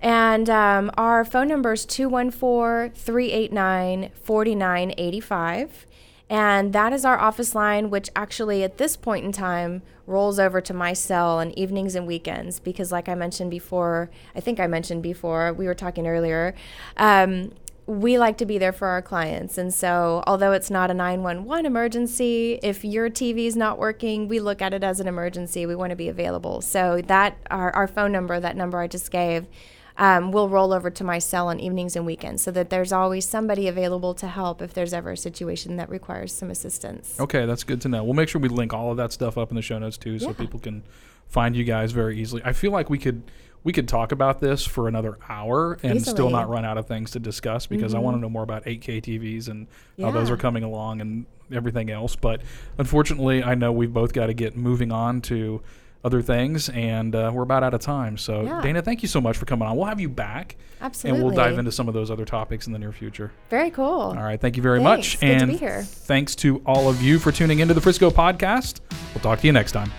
And 0.03 0.51
um, 0.51 0.91
our 0.99 1.25
phone 1.25 1.49
number 1.49 1.73
is 1.73 1.87
214 1.87 2.93
389 2.95 4.11
4985. 4.23 5.87
And 6.33 6.73
that 6.73 6.95
is 6.95 7.05
our 7.05 7.19
office 7.19 7.55
line, 7.55 7.91
which 7.91 8.09
actually 8.17 8.65
at 8.65 8.79
this 8.79 8.97
point 8.97 9.23
in 9.23 9.33
time 9.33 9.83
rolls 10.07 10.39
over 10.39 10.63
to 10.63 10.73
my 10.73 10.95
cell 10.95 11.37
on 11.37 11.51
evenings 11.59 11.95
and 11.95 12.07
weekends 12.07 12.59
because, 12.59 12.91
like 12.91 13.07
I 13.07 13.15
mentioned 13.15 13.51
before, 13.51 14.11
I 14.35 14.41
think 14.41 14.59
I 14.59 14.67
mentioned 14.67 15.03
before, 15.03 15.53
we 15.53 15.67
were 15.67 15.75
talking 15.75 16.07
earlier, 16.07 16.55
um, 16.97 17.53
we 17.85 18.17
like 18.17 18.39
to 18.39 18.47
be 18.47 18.57
there 18.57 18.73
for 18.73 18.89
our 18.89 19.03
clients. 19.03 19.59
And 19.59 19.75
so, 19.75 20.25
although 20.27 20.53
it's 20.53 20.71
not 20.71 20.91
a 20.91 20.95
911 20.95 21.67
emergency, 21.67 22.59
if 22.63 22.83
your 22.83 23.11
TV 23.11 23.45
is 23.45 23.55
not 23.55 23.79
working, 23.79 24.27
we 24.27 24.41
look 24.41 24.63
at 24.63 24.73
it 24.73 24.83
as 24.83 25.01
an 25.01 25.09
emergency. 25.09 25.67
We 25.67 25.75
want 25.75 25.91
to 25.91 25.97
be 25.97 26.09
available. 26.09 26.63
So, 26.63 27.03
that 27.09 27.37
our, 27.51 27.71
our 27.73 27.87
phone 27.87 28.11
number, 28.11 28.41
that 28.41 28.57
number 28.57 28.79
I 28.79 28.87
just 28.87 29.11
gave, 29.11 29.47
um, 29.99 30.33
will 30.33 30.49
roll 30.49 30.73
over 30.73 30.91
to 30.91 31.05
my 31.05 31.19
cell 31.19 31.49
on 31.49 31.61
evenings 31.61 31.97
and 31.97 32.07
weekends 32.07 32.43
so 32.43 32.51
that 32.51 32.71
there's 32.71 32.93
always 32.93 33.27
somebody 33.27 33.69
available 33.69 34.15
to 34.15 34.27
help 34.27 34.63
if 34.63 34.73
there's 34.75 34.93
ever 34.95 35.13
a 35.13 35.17
situation 35.17 35.77
that 35.77 35.89
requires 35.91 36.33
some 36.33 36.51
assistance. 36.51 37.17
Okay, 37.21 37.47
that's 37.47 37.65
good 37.65 37.81
to 37.83 37.89
know. 37.89 38.03
We'll 38.05 38.15
make 38.15 38.29
sure 38.29 38.41
we 38.41 38.49
link 38.49 38.73
all 38.73 38.91
of 38.91 38.97
that 38.97 39.13
stuff 39.13 39.37
up 39.37 39.51
in 39.51 39.57
the 39.57 39.63
show 39.63 39.79
notes 39.79 39.97
too, 39.99 40.19
so 40.19 40.29
Yeah. 40.29 40.33
people 40.35 40.61
can 40.61 40.83
find 41.29 41.55
you 41.57 41.65
guys 41.65 41.93
very 41.93 42.19
easily. 42.21 42.43
I 42.45 42.53
feel 42.53 42.73
like 42.73 42.89
we 42.91 42.99
could 42.99 43.23
we 43.65 43.73
could 43.73 43.87
talk 43.87 44.11
about 44.11 44.41
this 44.41 44.67
for 44.67 44.89
another 44.89 45.19
hour 45.29 45.79
and 45.85 46.01
still 46.03 46.15
Easily. 46.15 46.27
Mm-hmm. 46.27 46.33
not 46.37 46.49
run 46.49 46.65
out 46.65 46.79
of 46.79 46.87
things 46.89 47.13
to 47.13 47.21
discuss 47.21 47.67
because 47.69 47.95
I 47.95 48.01
want 48.01 48.17
to 48.17 48.21
know 48.21 48.29
more 48.29 48.43
about 48.43 48.65
8K 48.65 49.01
TVs 49.01 49.49
and 49.49 49.69
how 50.01 50.11
those 50.11 50.31
are 50.31 50.37
coming 50.37 50.65
along 50.65 51.01
and 51.01 51.27
everything 51.53 51.89
else. 51.89 52.17
But 52.17 52.43
unfortunately, 52.79 53.43
I 53.45 53.55
know 53.55 53.71
we've 53.71 53.93
both 53.93 54.13
got 54.13 54.27
to 54.27 54.35
get 54.35 54.57
moving 54.57 54.91
on 54.91 55.21
to 55.23 55.63
other 56.05 56.21
things, 56.23 56.69
and 56.71 57.15
uh, 57.15 57.31
we're 57.33 57.43
about 57.45 57.63
out 57.63 57.75
of 57.75 57.81
time. 57.81 58.17
So, 58.19 58.43
Yeah. 58.43 58.61
Dana, 58.61 58.83
thank 58.83 59.03
you 59.03 59.09
so 59.09 59.21
much 59.21 59.37
for 59.37 59.45
coming 59.47 59.69
on. 59.69 59.77
We'll 59.77 59.87
have 59.87 60.01
you 60.01 60.09
back, 60.09 60.57
Absolutely. 60.81 61.21
and 61.21 61.27
we'll 61.27 61.37
dive 61.37 61.59
into 61.59 61.71
some 61.73 61.87
of 61.89 61.95
those 61.95 62.11
other 62.11 62.25
topics 62.25 62.67
in 62.67 62.73
the 62.73 62.79
near 62.79 62.93
future. 62.93 63.31
Very 63.51 63.71
cool. 63.71 63.85
All 63.87 64.15
right. 64.15 64.41
Thank 64.41 64.57
you 64.57 64.63
very 64.63 64.83
Thanks. 64.83 65.15
much. 65.15 65.21
Good 65.21 65.27
to 65.27 65.33
and 65.45 65.53
here. 65.53 65.83
thanks 65.85 66.35
to 66.37 66.61
all 66.67 66.89
of 66.89 67.01
you 67.01 67.19
for 67.19 67.31
tuning 67.33 67.61
into 67.61 67.75
the 67.75 67.81
Frisco 67.81 68.11
podcast. 68.11 68.81
We'll 69.15 69.23
talk 69.23 69.41
to 69.41 69.47
you 69.47 69.53
next 69.53 69.73
time. 69.73 69.91